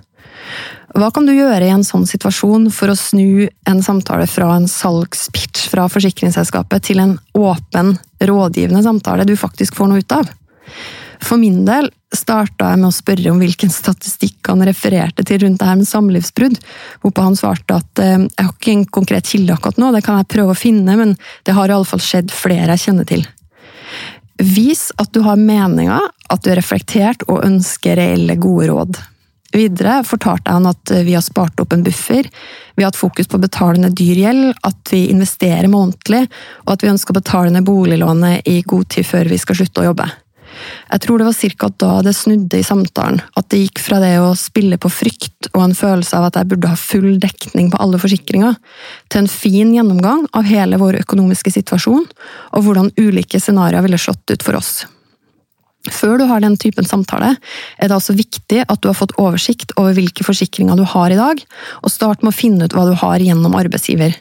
Hva 0.97 1.11
kan 1.13 1.27
du 1.27 1.33
gjøre 1.35 1.67
i 1.67 1.73
en 1.73 1.85
sånn 1.85 2.07
situasjon 2.09 2.71
for 2.73 2.89
å 2.89 2.97
snu 2.97 3.45
en 3.69 3.83
samtale 3.85 4.25
fra 4.31 4.47
en 4.55 4.65
salgspitch 4.71 5.67
fra 5.69 5.85
forsikringsselskapet 5.93 6.87
til 6.89 7.03
en 7.03 7.17
åpen, 7.37 7.93
rådgivende 8.17 8.81
samtale 8.85 9.27
du 9.27 9.35
faktisk 9.37 9.77
får 9.77 9.91
noe 9.91 10.01
ut 10.01 10.17
av? 10.17 10.31
For 11.21 11.37
min 11.41 11.63
del 11.67 11.91
starta 12.13 12.71
jeg 12.71 12.81
med 12.81 12.89
å 12.89 12.95
spørre 12.95 13.31
om 13.33 13.39
hvilken 13.41 13.71
statistikk 13.73 14.49
han 14.49 14.63
refererte 14.65 15.25
til 15.27 15.43
rundt 15.43 15.61
det 15.61 15.69
her 15.69 15.77
med 15.77 15.89
samlivsbrudd, 15.89 16.57
hvorpå 17.03 17.25
han 17.25 17.37
svarte 17.37 17.77
at 17.81 18.01
eh, 18.01 18.15
jeg 18.23 18.45
har 18.47 18.53
ikke 18.53 18.73
en 18.73 18.85
konkret 18.99 19.29
kilde 19.29 19.53
akkurat 19.53 19.81
nå, 19.81 19.91
det 19.93 20.05
kan 20.05 20.21
jeg 20.21 20.31
prøve 20.33 20.53
å 20.55 20.57
finne, 20.57 20.97
men 20.97 21.17
det 21.45 21.57
har 21.57 21.73
iallfall 21.73 22.01
skjedd 22.01 22.33
flere 22.33 22.73
jeg 22.73 22.87
kjenner 22.87 23.09
til. 23.09 23.25
Vis 24.37 24.91
at 25.01 25.13
du 25.13 25.23
har 25.25 25.39
meninger, 25.41 26.09
at 26.29 26.43
du 26.43 26.51
er 26.51 26.59
reflektert 26.59 27.23
og 27.27 27.45
ønsker 27.45 27.97
reelle, 27.97 28.37
gode 28.37 28.67
råd. 28.69 28.99
Videre 29.55 30.01
fortalte 30.05 30.51
han 30.51 30.67
at 30.67 30.91
vi 31.07 31.15
har 31.15 31.23
spart 31.23 31.59
opp 31.63 31.73
en 31.73 31.85
buffer, 31.85 32.27
vi 32.75 32.83
har 32.83 32.91
hatt 32.91 32.99
fokus 32.99 33.29
på 33.31 33.39
å 33.39 33.45
betale 33.45 33.81
ned 33.81 33.95
dyr 33.97 34.19
gjeld, 34.19 34.59
at 34.67 34.91
vi 34.93 35.07
investerer 35.09 35.71
månedlig, 35.71 36.27
og 36.67 36.75
at 36.75 36.83
vi 36.83 36.91
ønsker 36.91 37.15
å 37.15 37.19
betale 37.21 37.53
ned 37.55 37.65
boliglånet 37.65 38.45
i 38.45 38.59
god 38.67 38.89
tid 38.93 39.07
før 39.07 39.31
vi 39.31 39.39
skal 39.41 39.61
slutte 39.61 39.81
å 39.81 39.89
jobbe. 39.89 40.09
Jeg 40.91 41.03
tror 41.03 41.19
det 41.19 41.27
var 41.27 41.37
cirka 41.37 41.69
da 41.81 41.91
det 42.05 42.15
snudde 42.17 42.59
i 42.59 42.65
samtalen, 42.65 43.21
at 43.37 43.49
det 43.51 43.61
gikk 43.63 43.81
fra 43.83 44.01
det 44.03 44.13
å 44.21 44.33
spille 44.39 44.79
på 44.81 44.91
frykt 44.91 45.49
og 45.53 45.63
en 45.63 45.77
følelse 45.77 46.17
av 46.17 46.27
at 46.29 46.39
jeg 46.39 46.49
burde 46.51 46.71
ha 46.71 46.79
full 46.79 47.17
dekning 47.23 47.71
på 47.73 47.79
alle 47.83 48.01
forsikringer, 48.01 48.59
til 49.11 49.23
en 49.23 49.31
fin 49.31 49.73
gjennomgang 49.75 50.27
av 50.37 50.47
hele 50.49 50.79
vår 50.81 51.01
økonomiske 51.03 51.53
situasjon, 51.59 52.05
og 52.53 52.67
hvordan 52.67 52.93
ulike 52.99 53.41
scenarioer 53.41 53.85
ville 53.87 54.01
slått 54.01 54.35
ut 54.35 54.45
for 54.45 54.59
oss. 54.59 54.85
Før 55.93 56.17
du 56.19 56.25
har 56.27 56.41
den 56.43 56.57
typen 56.59 56.87
samtale, 56.87 57.35
er 57.77 57.87
det 57.87 57.95
altså 57.95 58.15
viktig 58.17 58.63
at 58.65 58.81
du 58.81 58.89
har 58.89 58.97
fått 58.97 59.15
oversikt 59.21 59.71
over 59.79 59.95
hvilke 59.95 60.25
forsikringer 60.27 60.79
du 60.79 60.83
har 60.83 61.13
i 61.13 61.19
dag, 61.19 61.43
og 61.81 61.93
start 61.93 62.23
med 62.23 62.33
å 62.33 62.37
finne 62.37 62.67
ut 62.67 62.75
hva 62.75 62.87
du 62.89 62.95
har 62.97 63.23
gjennom 63.23 63.55
arbeidsgiver. 63.55 64.15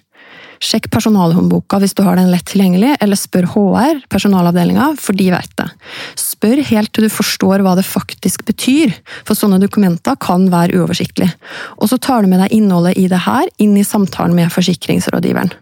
Sjekk 0.62 0.88
personalhåndboka 0.92 1.80
hvis 1.82 1.94
du 1.96 2.02
har 2.06 2.18
den 2.18 2.30
lett 2.32 2.46
tilgjengelig, 2.50 2.94
eller 3.02 3.18
spør 3.18 3.48
HR, 3.52 4.00
personalavdelinga, 4.12 4.92
for 5.00 5.18
de 5.18 5.28
vet 5.34 5.52
det. 5.60 5.68
Spør 6.20 6.62
helt 6.70 6.92
til 6.96 7.06
du 7.06 7.12
forstår 7.12 7.64
hva 7.64 7.76
det 7.78 7.86
faktisk 7.86 8.46
betyr, 8.48 8.94
for 9.26 9.38
sånne 9.38 9.60
dokumenter 9.62 10.18
kan 10.22 10.48
være 10.52 10.80
uoversiktlige. 10.80 11.36
Og 11.80 11.92
så 11.92 12.00
tar 12.02 12.24
du 12.24 12.32
med 12.32 12.42
deg 12.44 12.56
innholdet 12.56 12.96
i 13.00 13.06
det 13.12 13.22
her 13.26 13.48
inn 13.62 13.76
i 13.76 13.86
samtalen 13.86 14.36
med 14.36 14.52
forsikringsrådgiveren. 14.54 15.52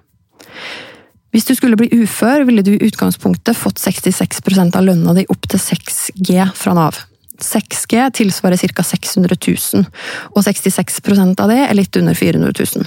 Hvis 1.35 1.49
du 1.49 1.57
skulle 1.59 1.75
bli 1.75 1.89
ufør, 1.91 2.45
ville 2.47 2.63
du 2.63 2.77
i 2.77 2.85
utgangspunktet 2.87 3.59
fått 3.59 3.81
66% 3.83 4.77
av 4.79 4.85
lønna 4.87 5.17
di 5.17 5.25
opp 5.33 5.49
til 5.51 5.59
6G 5.59 6.45
fra 6.55 6.77
Nav. 6.79 7.01
6G 7.43 8.05
tilsvarer 8.15 8.61
ca. 8.71 8.85
600 8.87 9.35
000, 9.43 9.89
og 10.31 10.45
66% 10.47 11.43
av 11.43 11.51
det 11.51 11.59
er 11.65 11.75
litt 11.75 11.99
under 11.99 12.15
400 12.15 12.55
000. 12.79 12.87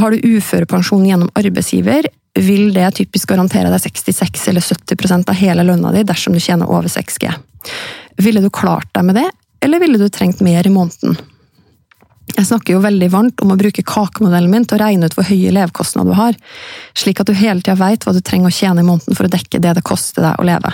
Har 0.00 0.10
du 0.10 0.24
uførepensjon 0.36 1.04
gjennom 1.06 1.30
arbeidsgiver, 1.36 2.08
vil 2.34 2.70
det 2.72 2.94
typisk 2.96 3.28
garantere 3.28 3.70
deg 3.72 3.82
66 3.82 4.46
eller 4.48 4.64
70% 4.64 5.28
av 5.28 5.36
hele 5.36 5.66
lønna 5.68 5.92
di 5.92 6.04
dersom 6.08 6.32
du 6.32 6.40
tjener 6.40 6.70
over 6.70 6.88
6G. 6.88 7.28
Ville 8.24 8.40
du 8.40 8.48
klart 8.50 8.88
deg 8.96 9.04
med 9.04 9.20
det, 9.20 9.28
eller 9.62 9.82
ville 9.82 10.00
du 10.00 10.08
trengt 10.08 10.40
mer 10.40 10.66
i 10.66 10.72
måneden? 10.72 11.18
Jeg 12.32 12.48
snakker 12.48 12.76
jo 12.76 12.84
veldig 12.84 13.10
varmt 13.12 13.42
om 13.44 13.52
å 13.52 13.58
bruke 13.60 13.84
kakemodellen 13.84 14.50
min 14.50 14.64
til 14.64 14.78
å 14.78 14.84
regne 14.86 15.08
ut 15.10 15.16
hvor 15.16 15.26
høye 15.28 15.52
levekostnader 15.52 16.14
du 16.14 16.16
har, 16.16 16.38
slik 16.96 17.20
at 17.20 17.28
du 17.28 17.36
hele 17.36 17.60
tida 17.60 17.76
veit 17.76 18.06
hva 18.06 18.14
du 18.16 18.22
trenger 18.24 18.48
å 18.48 18.56
tjene 18.56 18.80
i 18.80 18.88
måneden 18.88 19.18
for 19.18 19.28
å 19.28 19.32
dekke 19.32 19.60
det 19.60 19.74
det 19.76 19.84
koster 19.84 20.24
deg 20.24 20.40
å 20.40 20.46
leve. 20.48 20.72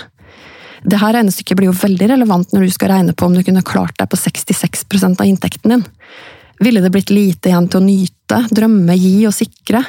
Dette 0.84 1.10
regnestykket 1.10 1.58
blir 1.58 1.72
jo 1.72 1.78
veldig 1.80 2.12
relevant 2.12 2.52
når 2.54 2.68
du 2.68 2.74
skal 2.74 2.92
regne 2.92 3.14
på 3.16 3.26
om 3.26 3.34
du 3.34 3.42
kunne 3.42 3.64
klart 3.66 3.96
deg 3.98 4.10
på 4.12 4.20
66% 4.20 5.18
av 5.18 5.26
inntekten 5.26 5.74
din. 5.74 5.86
Ville 6.64 6.82
det 6.82 6.92
blitt 6.94 7.12
lite 7.14 7.52
igjen 7.52 7.68
til 7.70 7.80
å 7.80 7.86
nyte, 7.86 8.42
drømme, 8.50 8.96
gi 8.98 9.16
og 9.28 9.34
sikre? 9.36 9.84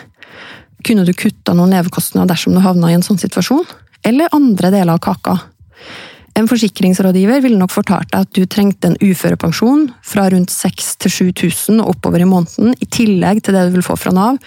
Kunne 0.86 1.04
du 1.08 1.14
kutta 1.18 1.56
noen 1.58 1.74
levekostnader 1.76 2.34
dersom 2.34 2.56
du 2.56 2.62
havna 2.64 2.92
i 2.92 2.98
en 2.98 3.06
sånn 3.06 3.20
situasjon? 3.20 3.66
eller 4.04 4.30
andre 4.32 4.72
deler 4.72 4.94
av 4.94 4.98
kaka. 5.04 5.38
En 6.34 6.48
forsikringsrådgiver 6.48 7.42
ville 7.44 7.60
nok 7.60 7.74
fortalt 7.74 8.12
deg 8.14 8.24
at 8.24 8.36
du 8.38 8.46
trengte 8.48 8.92
en 8.92 9.00
uførepensjon 9.02 9.90
fra 10.06 10.28
rundt 10.32 10.54
6000 10.54 11.00
til 11.04 11.16
7000 11.34 11.82
og 11.84 11.96
oppover 11.96 12.24
i 12.24 12.30
måneden, 12.30 12.76
i 12.80 12.88
tillegg 12.88 13.42
til 13.44 13.58
det 13.58 13.66
du 13.68 13.76
vil 13.78 13.86
få 13.86 13.98
fra 14.00 14.14
Nav 14.16 14.38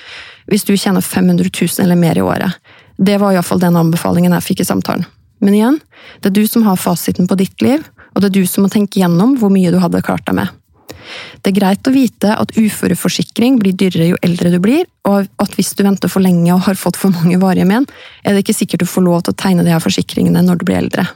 hvis 0.51 0.65
du 0.69 0.73
tjener 0.77 1.05
500 1.05 1.51
000 1.51 1.85
eller 1.85 1.99
mer 1.99 2.19
i 2.19 2.25
året. 2.25 2.57
Det 2.97 3.19
var 3.21 3.35
iallfall 3.35 3.61
den 3.61 3.77
anbefalingen 3.79 4.35
jeg 4.39 4.47
fikk 4.47 4.63
i 4.65 4.69
samtalen. 4.69 5.05
Men 5.43 5.57
igjen, 5.59 5.79
det 6.23 6.31
er 6.31 6.39
du 6.39 6.47
som 6.47 6.65
har 6.67 6.81
fasiten 6.81 7.29
på 7.29 7.37
ditt 7.39 7.63
liv, 7.65 7.85
og 8.15 8.23
det 8.23 8.31
er 8.31 8.37
du 8.41 8.47
som 8.47 8.65
må 8.65 8.71
tenke 8.73 9.01
gjennom 9.03 9.35
hvor 9.41 9.51
mye 9.53 9.73
du 9.75 9.81
hadde 9.83 10.03
klart 10.07 10.25
deg 10.29 10.39
med. 10.39 10.53
Det 11.43 11.53
er 11.53 11.59
greit 11.59 11.88
å 11.88 11.95
vite 11.95 12.35
at 12.35 12.55
uføreforsikring 12.57 13.59
blir 13.62 13.77
dyrere 13.79 14.12
jo 14.12 14.21
eldre 14.25 14.53
du 14.55 14.59
blir, 14.62 14.85
og 15.09 15.29
at 15.43 15.57
hvis 15.59 15.73
du 15.79 15.85
venter 15.87 16.12
for 16.12 16.25
lenge 16.25 16.53
og 16.55 16.65
har 16.69 16.79
fått 16.79 17.01
for 17.01 17.15
mange 17.15 17.41
varige 17.43 17.69
men, 17.69 17.87
er 18.23 18.35
det 18.35 18.45
ikke 18.45 18.59
sikkert 18.61 18.85
du 18.85 18.91
får 18.91 19.07
lov 19.07 19.25
til 19.25 19.35
å 19.35 19.41
tegne 19.45 19.67
de 19.67 19.75
her 19.75 19.83
forsikringene 19.83 20.45
når 20.47 20.61
du 20.61 20.69
blir 20.69 20.81
eldre. 20.83 21.07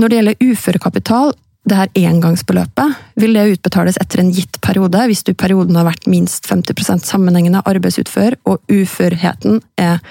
Når 0.00 0.10
det 0.10 0.20
gjelder 0.20 0.46
uførekapital, 0.50 1.34
det 1.64 1.76
her 1.78 1.92
engangsbeløpet, 1.96 2.96
vil 3.20 3.36
det 3.36 3.44
utbetales 3.54 3.96
etter 4.02 4.20
en 4.20 4.32
gitt 4.36 4.58
periode 4.64 5.06
hvis 5.08 5.24
du 5.24 5.32
i 5.32 5.38
perioden 5.38 5.78
har 5.78 5.86
vært 5.88 6.08
minst 6.10 6.44
50% 6.50 7.06
sammenhengende 7.08 7.62
arbeidsutfør 7.64 8.36
og 8.44 8.60
er 8.68 10.02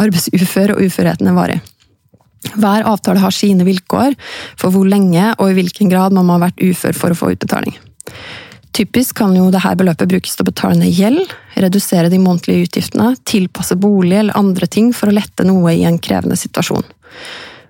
arbeidsufør 0.00 0.72
og 0.76 0.86
uførheten 0.86 1.28
er 1.28 1.36
varig. 1.36 1.60
Hver 2.54 2.86
avtale 2.86 3.22
har 3.22 3.34
sine 3.34 3.66
vilkår 3.66 4.14
for 4.60 4.74
hvor 4.74 4.86
lenge 4.88 5.32
og 5.36 5.50
i 5.50 5.56
hvilken 5.58 5.90
grad 5.92 6.14
man 6.16 6.28
må 6.28 6.38
ha 6.38 6.46
vært 6.46 6.62
ufør 6.62 6.96
for 6.96 7.12
å 7.12 7.18
få 7.18 7.32
utbetaling. 7.34 7.74
Typisk 8.76 9.16
kan 9.22 9.32
jo 9.32 9.48
dette 9.48 9.72
beløpet 9.80 10.10
brukes 10.10 10.34
til 10.36 10.44
å 10.44 10.50
betale 10.50 10.76
ned 10.76 10.92
gjeld, 10.92 11.30
redusere 11.56 12.10
de 12.12 12.20
månedlige 12.20 12.68
utgiftene, 12.68 13.14
tilpasse 13.24 13.76
bolig 13.80 14.18
eller 14.18 14.36
andre 14.36 14.68
ting 14.68 14.90
for 14.92 15.08
å 15.08 15.16
lette 15.16 15.46
noe 15.48 15.72
i 15.72 15.86
en 15.88 15.96
krevende 16.02 16.36
situasjon. 16.36 16.84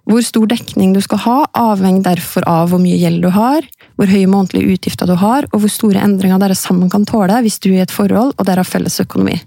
Hvor 0.07 0.23
stor 0.23 0.47
dekning 0.51 0.93
du 0.95 1.01
skal 1.03 1.23
ha, 1.25 1.37
avhenger 1.59 2.05
derfor 2.07 2.47
av 2.51 2.71
hvor 2.71 2.83
mye 2.83 2.99
gjeld 2.99 3.23
du 3.23 3.31
har, 3.35 3.67
hvor 3.99 4.11
høye 4.11 4.31
månedlige 4.31 4.77
utgifter 4.77 5.09
du 5.11 5.17
har, 5.19 5.47
og 5.51 5.63
hvor 5.63 5.73
store 5.73 6.03
endringer 6.03 6.43
dere 6.43 6.59
sammen 6.59 6.91
kan 6.91 7.07
tåle 7.07 7.41
hvis 7.43 7.59
du 7.63 7.73
er 7.73 7.81
i 7.81 7.85
et 7.87 7.95
forhold 7.95 8.35
og 8.37 8.47
dere 8.47 8.63
har 8.63 8.71
felles 8.71 9.01
økonomi. 9.03 9.39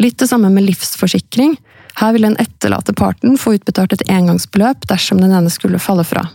Litt 0.00 0.18
det 0.20 0.28
samme 0.28 0.50
med 0.52 0.66
livsforsikring. 0.68 1.56
Her 1.98 2.12
vil 2.14 2.28
den 2.28 2.38
etterlate 2.40 2.94
parten 2.96 3.38
få 3.40 3.56
utbetalt 3.58 3.96
et 3.96 4.06
engangsbeløp 4.10 4.86
dersom 4.90 5.22
den 5.22 5.34
ene 5.34 5.50
skulle 5.52 5.82
falle 5.82 6.06
fra. 6.06 6.28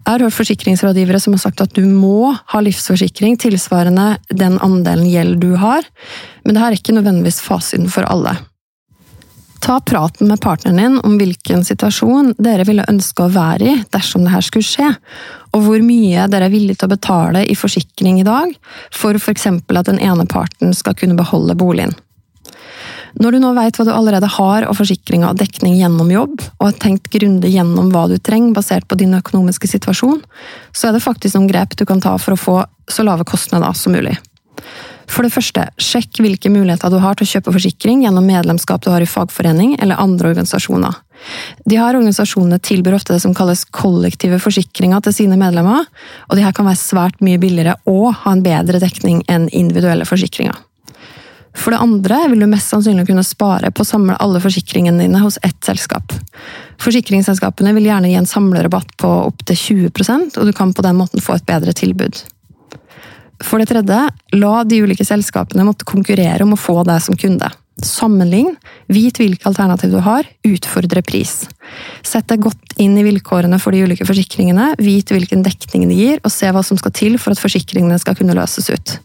Jeg 0.00 0.16
har 0.16 0.24
hørt 0.24 0.34
forsikringsrådgivere 0.34 1.20
som 1.22 1.34
har 1.36 1.42
sagt 1.44 1.60
at 1.62 1.74
du 1.76 1.84
må 1.86 2.32
ha 2.34 2.60
livsforsikring 2.64 3.36
tilsvarende 3.38 4.16
den 4.32 4.56
andelen 4.64 5.06
gjeld 5.06 5.36
du 5.42 5.52
har, 5.60 5.86
men 6.44 6.56
det 6.56 6.62
er 6.64 6.76
ikke 6.78 6.96
nødvendigvis 6.96 7.42
fasiten 7.44 7.90
for 7.92 8.08
alle. 8.10 8.32
Ta 9.60 9.76
praten 9.84 10.28
med 10.28 10.40
partneren 10.40 10.80
din 10.80 10.98
om 11.04 11.18
hvilken 11.20 11.62
situasjon 11.68 12.32
dere 12.40 12.64
ville 12.64 12.86
ønske 12.88 13.26
å 13.26 13.32
være 13.34 13.66
i 13.68 13.74
dersom 13.92 14.24
dette 14.24 14.40
skulle 14.48 14.66
skje, 14.66 14.88
og 15.52 15.66
hvor 15.66 15.84
mye 15.84 16.24
dere 16.32 16.48
er 16.48 16.54
villige 16.54 16.80
til 16.80 16.88
å 16.88 16.94
betale 16.94 17.44
i 17.44 17.56
forsikring 17.58 18.22
i 18.22 18.26
dag 18.26 18.54
for 18.96 19.20
f.eks. 19.20 19.46
at 19.52 19.90
den 19.92 20.00
ene 20.00 20.24
parten 20.26 20.72
skal 20.74 20.96
kunne 20.96 21.18
beholde 21.18 21.58
boligen. 21.60 21.92
Når 23.18 23.34
du 23.34 23.40
nå 23.42 23.50
vet 23.56 23.78
hva 23.78 23.86
du 23.88 23.92
allerede 23.94 24.30
har 24.36 24.66
av 24.68 24.78
forsikringer 24.78 25.32
og 25.32 25.40
dekning 25.40 25.78
gjennom 25.80 26.10
jobb, 26.12 26.36
og 26.58 26.68
har 26.68 26.78
tenkt 26.82 27.10
grundig 27.10 27.50
gjennom 27.54 27.90
hva 27.94 28.06
du 28.10 28.18
trenger 28.18 28.54
basert 28.54 28.86
på 28.86 28.98
din 29.00 29.16
økonomiske 29.18 29.70
situasjon, 29.70 30.22
så 30.72 30.88
er 30.88 30.96
det 30.96 31.04
faktisk 31.04 31.38
noen 31.38 31.50
grep 31.50 31.76
du 31.76 31.86
kan 31.88 32.02
ta 32.02 32.16
for 32.20 32.36
å 32.36 32.40
få 32.40 32.56
så 32.90 33.06
lave 33.06 33.26
kostnader 33.26 33.74
som 33.74 33.96
mulig. 33.96 34.16
For 35.10 35.26
det 35.26 35.34
første, 35.34 35.64
sjekk 35.80 36.20
hvilke 36.22 36.50
muligheter 36.52 36.92
du 36.92 37.00
har 37.02 37.16
til 37.18 37.26
å 37.26 37.30
kjøpe 37.32 37.54
forsikring 37.56 38.04
gjennom 38.04 38.28
medlemskap 38.30 38.84
du 38.84 38.92
har 38.92 39.02
i 39.02 39.10
fagforening 39.10 39.74
eller 39.82 39.98
andre 39.98 40.30
organisasjoner. 40.30 41.00
De 41.66 41.76
her 41.76 41.98
organisasjonene 41.98 42.60
tilbyr 42.62 42.94
ofte 42.96 43.16
det 43.16 43.24
som 43.24 43.34
kalles 43.36 43.66
kollektive 43.74 44.38
forsikringer 44.40 45.02
til 45.04 45.16
sine 45.16 45.38
medlemmer, 45.40 45.88
og 46.28 46.38
de 46.38 46.46
her 46.46 46.54
kan 46.56 46.68
være 46.68 46.80
svært 46.80 47.20
mye 47.26 47.42
billigere 47.42 47.74
og 47.90 48.12
ha 48.22 48.36
en 48.36 48.44
bedre 48.46 48.80
dekning 48.82 49.24
enn 49.28 49.50
individuelle 49.50 50.06
forsikringer. 50.08 50.56
For 51.56 51.74
det 51.74 51.80
andre 51.82 52.20
vil 52.30 52.44
du 52.44 52.46
mest 52.50 52.70
sannsynlig 52.70 53.08
kunne 53.08 53.26
spare 53.26 53.72
på 53.74 53.82
å 53.82 53.88
samle 53.88 54.18
alle 54.22 54.40
forsikringene 54.42 55.02
dine 55.02 55.22
hos 55.22 55.38
ett 55.46 55.58
selskap. 55.66 56.14
Forsikringsselskapene 56.80 57.74
vil 57.76 57.88
gjerne 57.90 58.10
gi 58.12 58.18
en 58.20 58.28
samlerabatt 58.28 58.94
på 59.00 59.10
opptil 59.26 59.58
20% 59.58 60.38
og 60.38 60.46
du 60.46 60.54
kan 60.56 60.74
på 60.74 60.84
den 60.86 61.00
måten 61.00 61.24
få 61.24 61.36
et 61.36 61.48
bedre 61.48 61.74
tilbud. 61.76 62.22
For 63.40 63.60
det 63.60 63.70
tredje, 63.70 63.98
la 64.36 64.54
de 64.68 64.82
ulike 64.84 65.04
selskapene 65.06 65.64
måtte 65.66 65.88
konkurrere 65.88 66.44
om 66.44 66.54
å 66.54 66.60
få 66.60 66.82
deg 66.86 67.00
som 67.02 67.16
kunde. 67.18 67.48
Sammenlign, 67.80 68.52
vit 68.92 69.16
hvilke 69.16 69.48
alternativ 69.48 69.94
du 69.94 70.00
har, 70.04 70.26
utfordre 70.44 71.00
pris. 71.06 71.46
Sett 72.04 72.28
deg 72.28 72.44
godt 72.44 72.76
inn 72.82 72.98
i 73.00 73.04
vilkårene 73.06 73.56
for 73.62 73.72
de 73.72 73.86
ulike 73.86 74.04
forsikringene, 74.08 74.74
vit 74.84 75.08
hvilken 75.08 75.44
dekning 75.46 75.88
de 75.88 75.96
gir, 75.96 76.20
og 76.20 76.34
se 76.34 76.52
hva 76.52 76.62
som 76.66 76.76
skal 76.80 76.92
til 76.96 77.16
for 77.16 77.32
at 77.32 77.40
forsikringene 77.40 77.96
skal 78.02 78.18
kunne 78.18 78.36
løses 78.36 78.68
ut. 78.68 78.98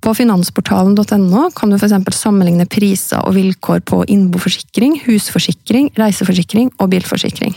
På 0.00 0.14
finansportalen.no 0.14 1.50
kan 1.56 1.70
du 1.70 1.76
f.eks. 1.76 1.94
sammenligne 2.16 2.66
priser 2.70 3.22
og 3.24 3.34
vilkår 3.36 3.82
på 3.88 4.02
innboforsikring, 4.12 5.00
husforsikring, 5.06 5.90
reiseforsikring 5.98 6.70
og 6.78 6.92
bilforsikring. 6.92 7.56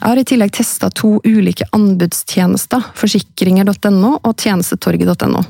Jeg 0.00 0.08
har 0.08 0.16
i 0.16 0.24
tillegg 0.24 0.52
testa 0.56 0.88
to 0.96 1.18
ulike 1.28 1.66
anbudstjenester, 1.76 2.86
forsikringer.no 2.96 4.12
og 4.16 4.30
tjenestetorget.no. 4.40 5.42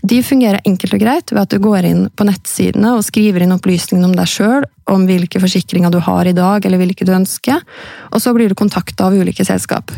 De 0.00 0.22
fungerer 0.24 0.64
enkelt 0.64 0.96
og 0.96 1.02
greit 1.02 1.34
ved 1.34 1.42
at 1.42 1.52
du 1.52 1.60
går 1.60 1.90
inn 1.90 2.06
på 2.08 2.24
nettsidene 2.24 2.94
og 2.96 3.04
skriver 3.04 3.44
inn 3.44 3.52
opplysningene 3.52 4.08
om 4.08 4.16
deg 4.16 4.30
sjøl, 4.30 4.64
om 4.88 5.04
hvilke 5.04 5.42
forsikringer 5.42 5.92
du 5.92 6.00
har 6.00 6.24
i 6.24 6.32
dag 6.36 6.64
eller 6.64 6.80
hvilke 6.80 7.04
du 7.04 7.12
ønsker, 7.12 7.60
og 8.08 8.24
så 8.24 8.32
blir 8.32 8.48
du 8.48 8.56
kontakta 8.56 9.10
av 9.10 9.20
ulike 9.20 9.44
selskap. 9.44 9.92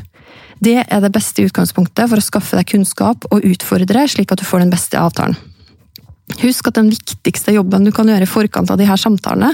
Det 0.62 0.79
er 0.83 1.03
det 1.05 1.12
beste 1.12 1.45
utgangspunktet 1.45 2.09
for 2.09 2.21
å 2.21 2.25
skaffe 2.25 2.57
deg 2.57 2.71
kunnskap 2.71 3.29
og 3.31 3.45
utfordre, 3.45 4.07
slik 4.09 4.33
at 4.33 4.40
du 4.40 4.49
får 4.49 4.64
den 4.64 4.73
beste 4.73 5.01
avtalen. 5.01 5.37
Husk 6.40 6.66
at 6.66 6.75
den 6.75 6.88
viktigste 6.90 7.53
jobben 7.55 7.85
du 7.87 7.92
kan 7.95 8.09
gjøre 8.11 8.27
i 8.27 8.29
forkant 8.29 8.71
av 8.73 8.81
de 8.81 8.87
her 8.88 8.99
samtalene, 8.99 9.53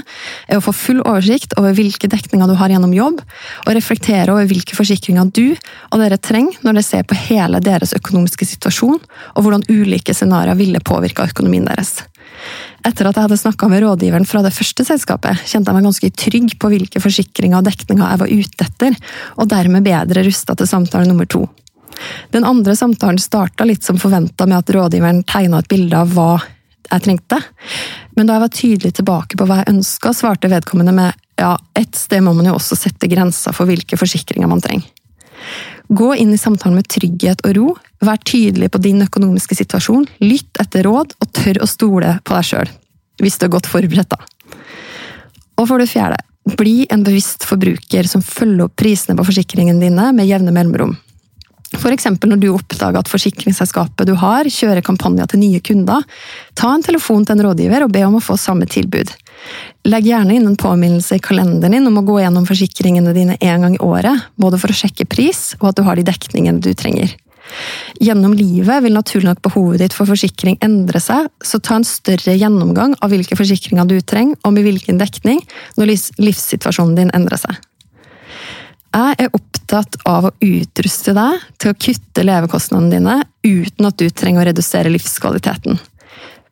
er 0.49 0.57
å 0.57 0.63
få 0.63 0.73
full 0.73 1.03
oversikt 1.03 1.53
over 1.61 1.75
hvilke 1.77 2.09
dekninger 2.09 2.49
du 2.49 2.55
har 2.57 2.73
gjennom 2.73 2.95
jobb, 2.97 3.19
og 3.67 3.75
reflektere 3.77 4.33
over 4.33 4.47
hvilke 4.49 4.75
forsikringer 4.75 5.29
du 5.37 5.53
og 5.53 6.01
dere 6.01 6.17
trenger 6.17 6.57
når 6.65 6.79
dere 6.79 6.87
ser 6.87 7.05
på 7.05 7.19
hele 7.27 7.61
deres 7.63 7.93
økonomiske 7.99 8.49
situasjon, 8.55 8.97
og 8.97 9.45
hvordan 9.45 9.67
ulike 9.69 10.17
scenarioer 10.17 10.57
ville 10.57 10.81
påvirka 10.81 11.29
økonomien 11.29 11.69
deres. 11.69 11.99
Etter 12.83 13.07
at 13.07 13.17
jeg 13.17 13.27
hadde 13.27 13.39
snakka 13.39 13.69
med 13.71 13.83
rådgiveren 13.85 14.27
fra 14.27 14.41
det 14.43 14.53
første 14.55 14.85
selskapet, 14.87 15.43
kjente 15.47 15.71
jeg 15.71 15.77
meg 15.77 15.87
ganske 15.87 16.09
trygg 16.25 16.55
på 16.59 16.71
hvilke 16.73 17.01
forsikringer 17.03 17.61
og 17.61 17.67
dekninger 17.67 18.03
jeg 18.03 18.21
var 18.23 18.33
ute 18.33 18.67
etter, 18.67 18.97
og 19.39 19.51
dermed 19.51 19.85
bedre 19.85 20.25
rusta 20.27 20.55
til 20.59 20.69
samtale 20.69 21.07
nummer 21.09 21.29
to. 21.29 21.45
Den 22.33 22.45
andre 22.47 22.75
samtalen 22.75 23.21
starta 23.21 23.67
litt 23.67 23.85
som 23.85 23.99
forventa 24.01 24.47
med 24.49 24.59
at 24.59 24.73
rådgiveren 24.75 25.23
tegna 25.29 25.61
et 25.61 25.69
bilde 25.71 25.99
av 25.99 26.11
hva 26.15 26.31
jeg 26.89 27.05
trengte. 27.05 27.39
Men 28.17 28.27
da 28.27 28.35
jeg 28.35 28.43
var 28.43 28.57
tydelig 28.57 28.95
tilbake 28.97 29.39
på 29.39 29.47
hva 29.47 29.61
jeg 29.61 29.75
ønska, 29.75 30.13
svarte 30.15 30.51
vedkommende 30.51 30.93
med 30.95 31.21
ja, 31.39 31.55
et 31.79 31.95
sted 31.97 32.21
må 32.25 32.35
man 32.37 32.49
jo 32.49 32.57
også 32.57 32.77
sette 32.77 33.09
grenser 33.09 33.55
for 33.55 33.69
hvilke 33.69 33.97
forsikringer 33.99 34.49
man 34.49 34.61
trenger. 34.63 34.89
Gå 35.91 36.13
inn 36.15 36.33
i 36.33 36.39
samtalen 36.39 36.77
med 36.79 36.87
trygghet 36.87 37.43
og 37.43 37.55
ro, 37.57 37.67
vær 38.03 38.21
tydelig 38.23 38.69
på 38.71 38.81
din 38.83 39.03
økonomiske 39.03 39.57
situasjon, 39.59 40.07
lytt 40.23 40.61
etter 40.61 40.87
råd 40.87 41.15
og 41.19 41.31
tør 41.35 41.63
å 41.63 41.69
stole 41.69 42.17
på 42.23 42.35
deg 42.37 42.47
sjøl. 42.47 42.71
Hvis 43.21 43.37
du 43.39 43.47
er 43.47 43.53
godt 43.53 43.69
forberedt, 43.69 44.13
da. 44.13 44.23
Og 45.59 45.67
for 45.69 45.81
det 45.81 45.91
fjerde, 45.91 46.17
bli 46.57 46.83
en 46.91 47.05
bevisst 47.05 47.45
forbruker 47.47 48.07
som 48.09 48.23
følger 48.25 48.65
opp 48.65 48.75
prisene 48.79 49.15
på 49.19 49.25
forsikringene 49.27 49.83
dine 49.83 50.09
med 50.15 50.27
jevne 50.27 50.53
mellomrom. 50.55 50.95
F.eks. 51.73 52.05
når 52.21 52.39
du 52.39 52.49
oppdager 52.53 52.99
at 52.99 53.09
forsikringsselskapet 53.09 54.07
du 54.07 54.13
har, 54.19 54.45
kjører 54.45 54.85
kampanjer 54.85 55.31
til 55.31 55.41
nye 55.41 55.61
kunder. 55.65 56.03
Ta 56.57 56.69
en 56.73 56.85
telefon 56.85 57.25
til 57.25 57.37
en 57.37 57.47
rådgiver 57.47 57.85
og 57.85 57.93
be 57.93 58.03
om 58.05 58.19
å 58.19 58.23
få 58.23 58.37
samme 58.37 58.67
tilbud. 58.69 59.09
Legg 59.89 60.07
gjerne 60.07 60.37
inn 60.37 60.47
en 60.47 60.59
påminnelse 60.59 61.17
i 61.17 61.23
kalenderen 61.23 61.75
din 61.75 61.89
om 61.89 61.99
å 61.99 62.05
gå 62.07 62.19
gjennom 62.21 62.45
forsikringene 62.47 63.15
dine 63.15 63.35
en 63.41 63.65
gang 63.65 63.75
i 63.75 63.83
året, 63.83 64.29
både 64.39 64.59
for 64.61 64.71
å 64.71 64.77
sjekke 64.77 65.07
pris 65.09 65.51
og 65.59 65.71
at 65.71 65.79
du 65.79 65.83
har 65.87 65.99
de 65.99 66.07
dekningene 66.07 66.63
du 66.63 66.71
trenger. 66.77 67.11
Gjennom 68.01 68.33
livet 68.33 68.83
vil 68.85 68.95
naturlig 68.95 69.27
nok 69.27 69.43
behovet 69.45 69.83
ditt 69.83 69.95
for 69.95 70.09
forsikring 70.09 70.57
endre 70.63 71.01
seg, 71.03 71.27
så 71.43 71.59
ta 71.59 71.77
en 71.77 71.87
større 71.87 72.35
gjennomgang 72.39 72.95
av 73.03 73.11
hvilke 73.13 73.37
forsikringer 73.37 73.87
du 73.89 73.99
trenger, 74.01 74.39
og 74.43 74.55
med 74.55 74.65
hvilken 74.67 74.99
dekning, 75.01 75.43
når 75.77 75.93
livssituasjonen 76.23 76.97
din 76.97 77.13
endrer 77.15 77.43
seg. 77.43 77.59
Jeg 78.93 79.15
er 79.25 79.33
opptatt 79.33 79.97
av 80.05 80.27
å 80.29 80.35
utruste 80.45 81.15
deg 81.17 81.45
til 81.61 81.71
å 81.71 81.77
kutte 81.81 82.25
levekostnadene 82.25 82.93
dine 82.93 83.15
uten 83.43 83.89
at 83.89 83.97
du 83.97 84.05
trenger 84.09 84.43
å 84.43 84.49
redusere 84.51 84.91
livskvaliteten. 84.93 85.79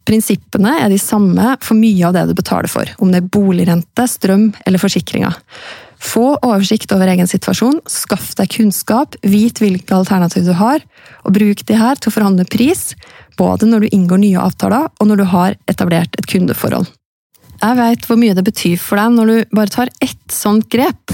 Prinsippene 0.08 0.74
er 0.82 0.90
de 0.90 0.98
samme 1.02 1.56
for 1.62 1.78
mye 1.78 2.08
av 2.08 2.16
det 2.18 2.26
du 2.30 2.36
betaler 2.38 2.72
for, 2.72 2.90
om 3.04 3.12
det 3.14 3.22
er 3.22 3.32
boligrente, 3.32 4.08
strøm 4.10 4.50
eller 4.66 4.82
forsikringer. 4.82 5.38
Få 6.02 6.32
oversikt 6.42 6.92
over 6.96 7.12
egen 7.12 7.30
situasjon, 7.30 7.78
skaff 7.86 8.32
deg 8.40 8.50
kunnskap, 8.56 9.14
vit 9.22 9.62
hvilke 9.62 9.94
alternativ 9.94 10.48
du 10.48 10.56
har, 10.58 10.82
og 11.22 11.36
bruk 11.36 11.62
de 11.68 11.78
her 11.78 12.02
til 12.02 12.10
å 12.10 12.16
forhandle 12.16 12.48
pris, 12.50 12.96
både 13.38 13.70
når 13.70 13.86
du 13.86 13.94
inngår 13.94 14.24
nye 14.24 14.42
avtaler 14.42 14.90
og 14.90 15.08
når 15.08 15.22
du 15.22 15.28
har 15.30 15.60
etablert 15.70 16.18
et 16.18 16.28
kundeforhold. 16.30 16.90
Jeg 17.62 17.78
veit 17.78 18.08
hvor 18.10 18.18
mye 18.18 18.34
det 18.34 18.48
betyr 18.48 18.82
for 18.82 18.98
deg 18.98 19.14
når 19.14 19.30
du 19.30 19.54
bare 19.54 19.70
tar 19.70 19.94
ett 20.02 20.34
sånt 20.34 20.66
grep. 20.74 21.14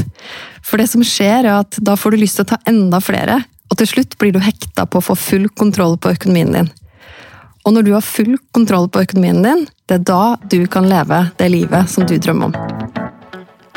For 0.63 0.79
det 0.79 0.87
som 0.87 1.03
skjer, 1.03 1.43
er 1.43 1.57
at 1.57 1.75
da 1.83 1.97
får 1.99 2.15
du 2.15 2.21
lyst 2.23 2.39
til 2.39 2.47
å 2.47 2.51
ta 2.53 2.61
enda 2.71 3.01
flere, 3.03 3.41
og 3.67 3.79
til 3.81 3.91
slutt 3.91 4.15
blir 4.21 4.31
du 4.31 4.39
hekta 4.39 4.87
på 4.87 5.01
å 5.01 5.07
få 5.09 5.17
full 5.19 5.49
kontroll 5.59 5.97
på 5.99 6.15
økonomien 6.15 6.55
din. 6.55 6.71
Og 7.67 7.73
når 7.75 7.83
du 7.83 7.91
har 7.91 8.05
full 8.05 8.37
kontroll 8.55 8.87
på 8.87 9.01
økonomien 9.03 9.41
din, 9.43 9.65
det 9.91 9.97
er 9.97 10.03
da 10.07 10.37
du 10.47 10.61
kan 10.71 10.87
leve 10.87 11.25
det 11.35 11.49
livet 11.51 11.89
som 11.91 12.05
du 12.07 12.15
drømmer 12.15 12.47
om. 12.47 12.77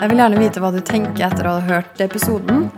Jeg 0.00 0.12
vil 0.12 0.22
gjerne 0.22 0.38
vite 0.40 0.60
hva 0.62 0.70
du 0.72 0.78
tenker 0.86 1.26
etter 1.26 1.48
å 1.50 1.56
ha 1.58 1.64
hørt 1.66 1.98
episoden. 2.00 2.68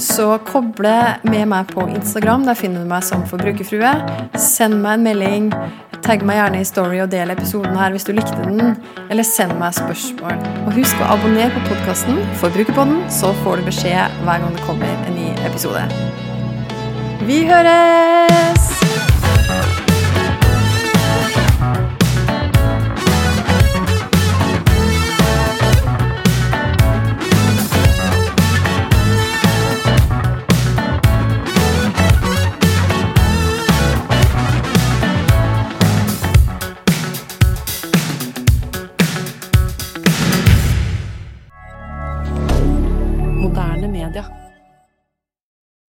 Så 0.00 0.30
koble 0.48 0.94
med 1.28 1.44
meg 1.52 1.68
på 1.70 1.84
Instagram. 1.92 2.46
Der 2.48 2.56
finner 2.58 2.82
du 2.82 2.88
meg 2.88 3.04
som 3.04 3.22
forbrukerfrue. 3.28 3.92
Send 4.40 4.80
meg 4.80 4.96
en 4.96 5.06
melding. 5.06 5.52
Tagg 6.06 6.24
meg 6.26 6.40
gjerne 6.40 6.64
i 6.64 6.66
Story 6.68 7.02
og 7.04 7.12
del 7.12 7.34
episoden 7.36 7.76
her 7.76 7.92
hvis 7.92 8.08
du 8.08 8.14
likte 8.16 8.40
den. 8.40 8.74
Eller 9.12 9.28
send 9.28 9.54
meg 9.60 9.76
spørsmål. 9.76 10.40
Og 10.64 10.74
husk 10.80 11.04
å 11.04 11.12
abonnere 11.18 11.52
på 11.52 11.66
podkasten 11.68 12.22
Forbrukerpodden, 12.40 13.02
så 13.12 13.34
får 13.44 13.60
du 13.60 13.68
beskjed 13.68 14.20
hver 14.24 14.40
gang 14.40 14.56
det 14.56 14.64
kommer 14.64 15.04
en 15.04 15.20
ny 15.20 15.34
episode. 15.44 15.84
Vi 17.28 17.44
høres! 17.44 18.72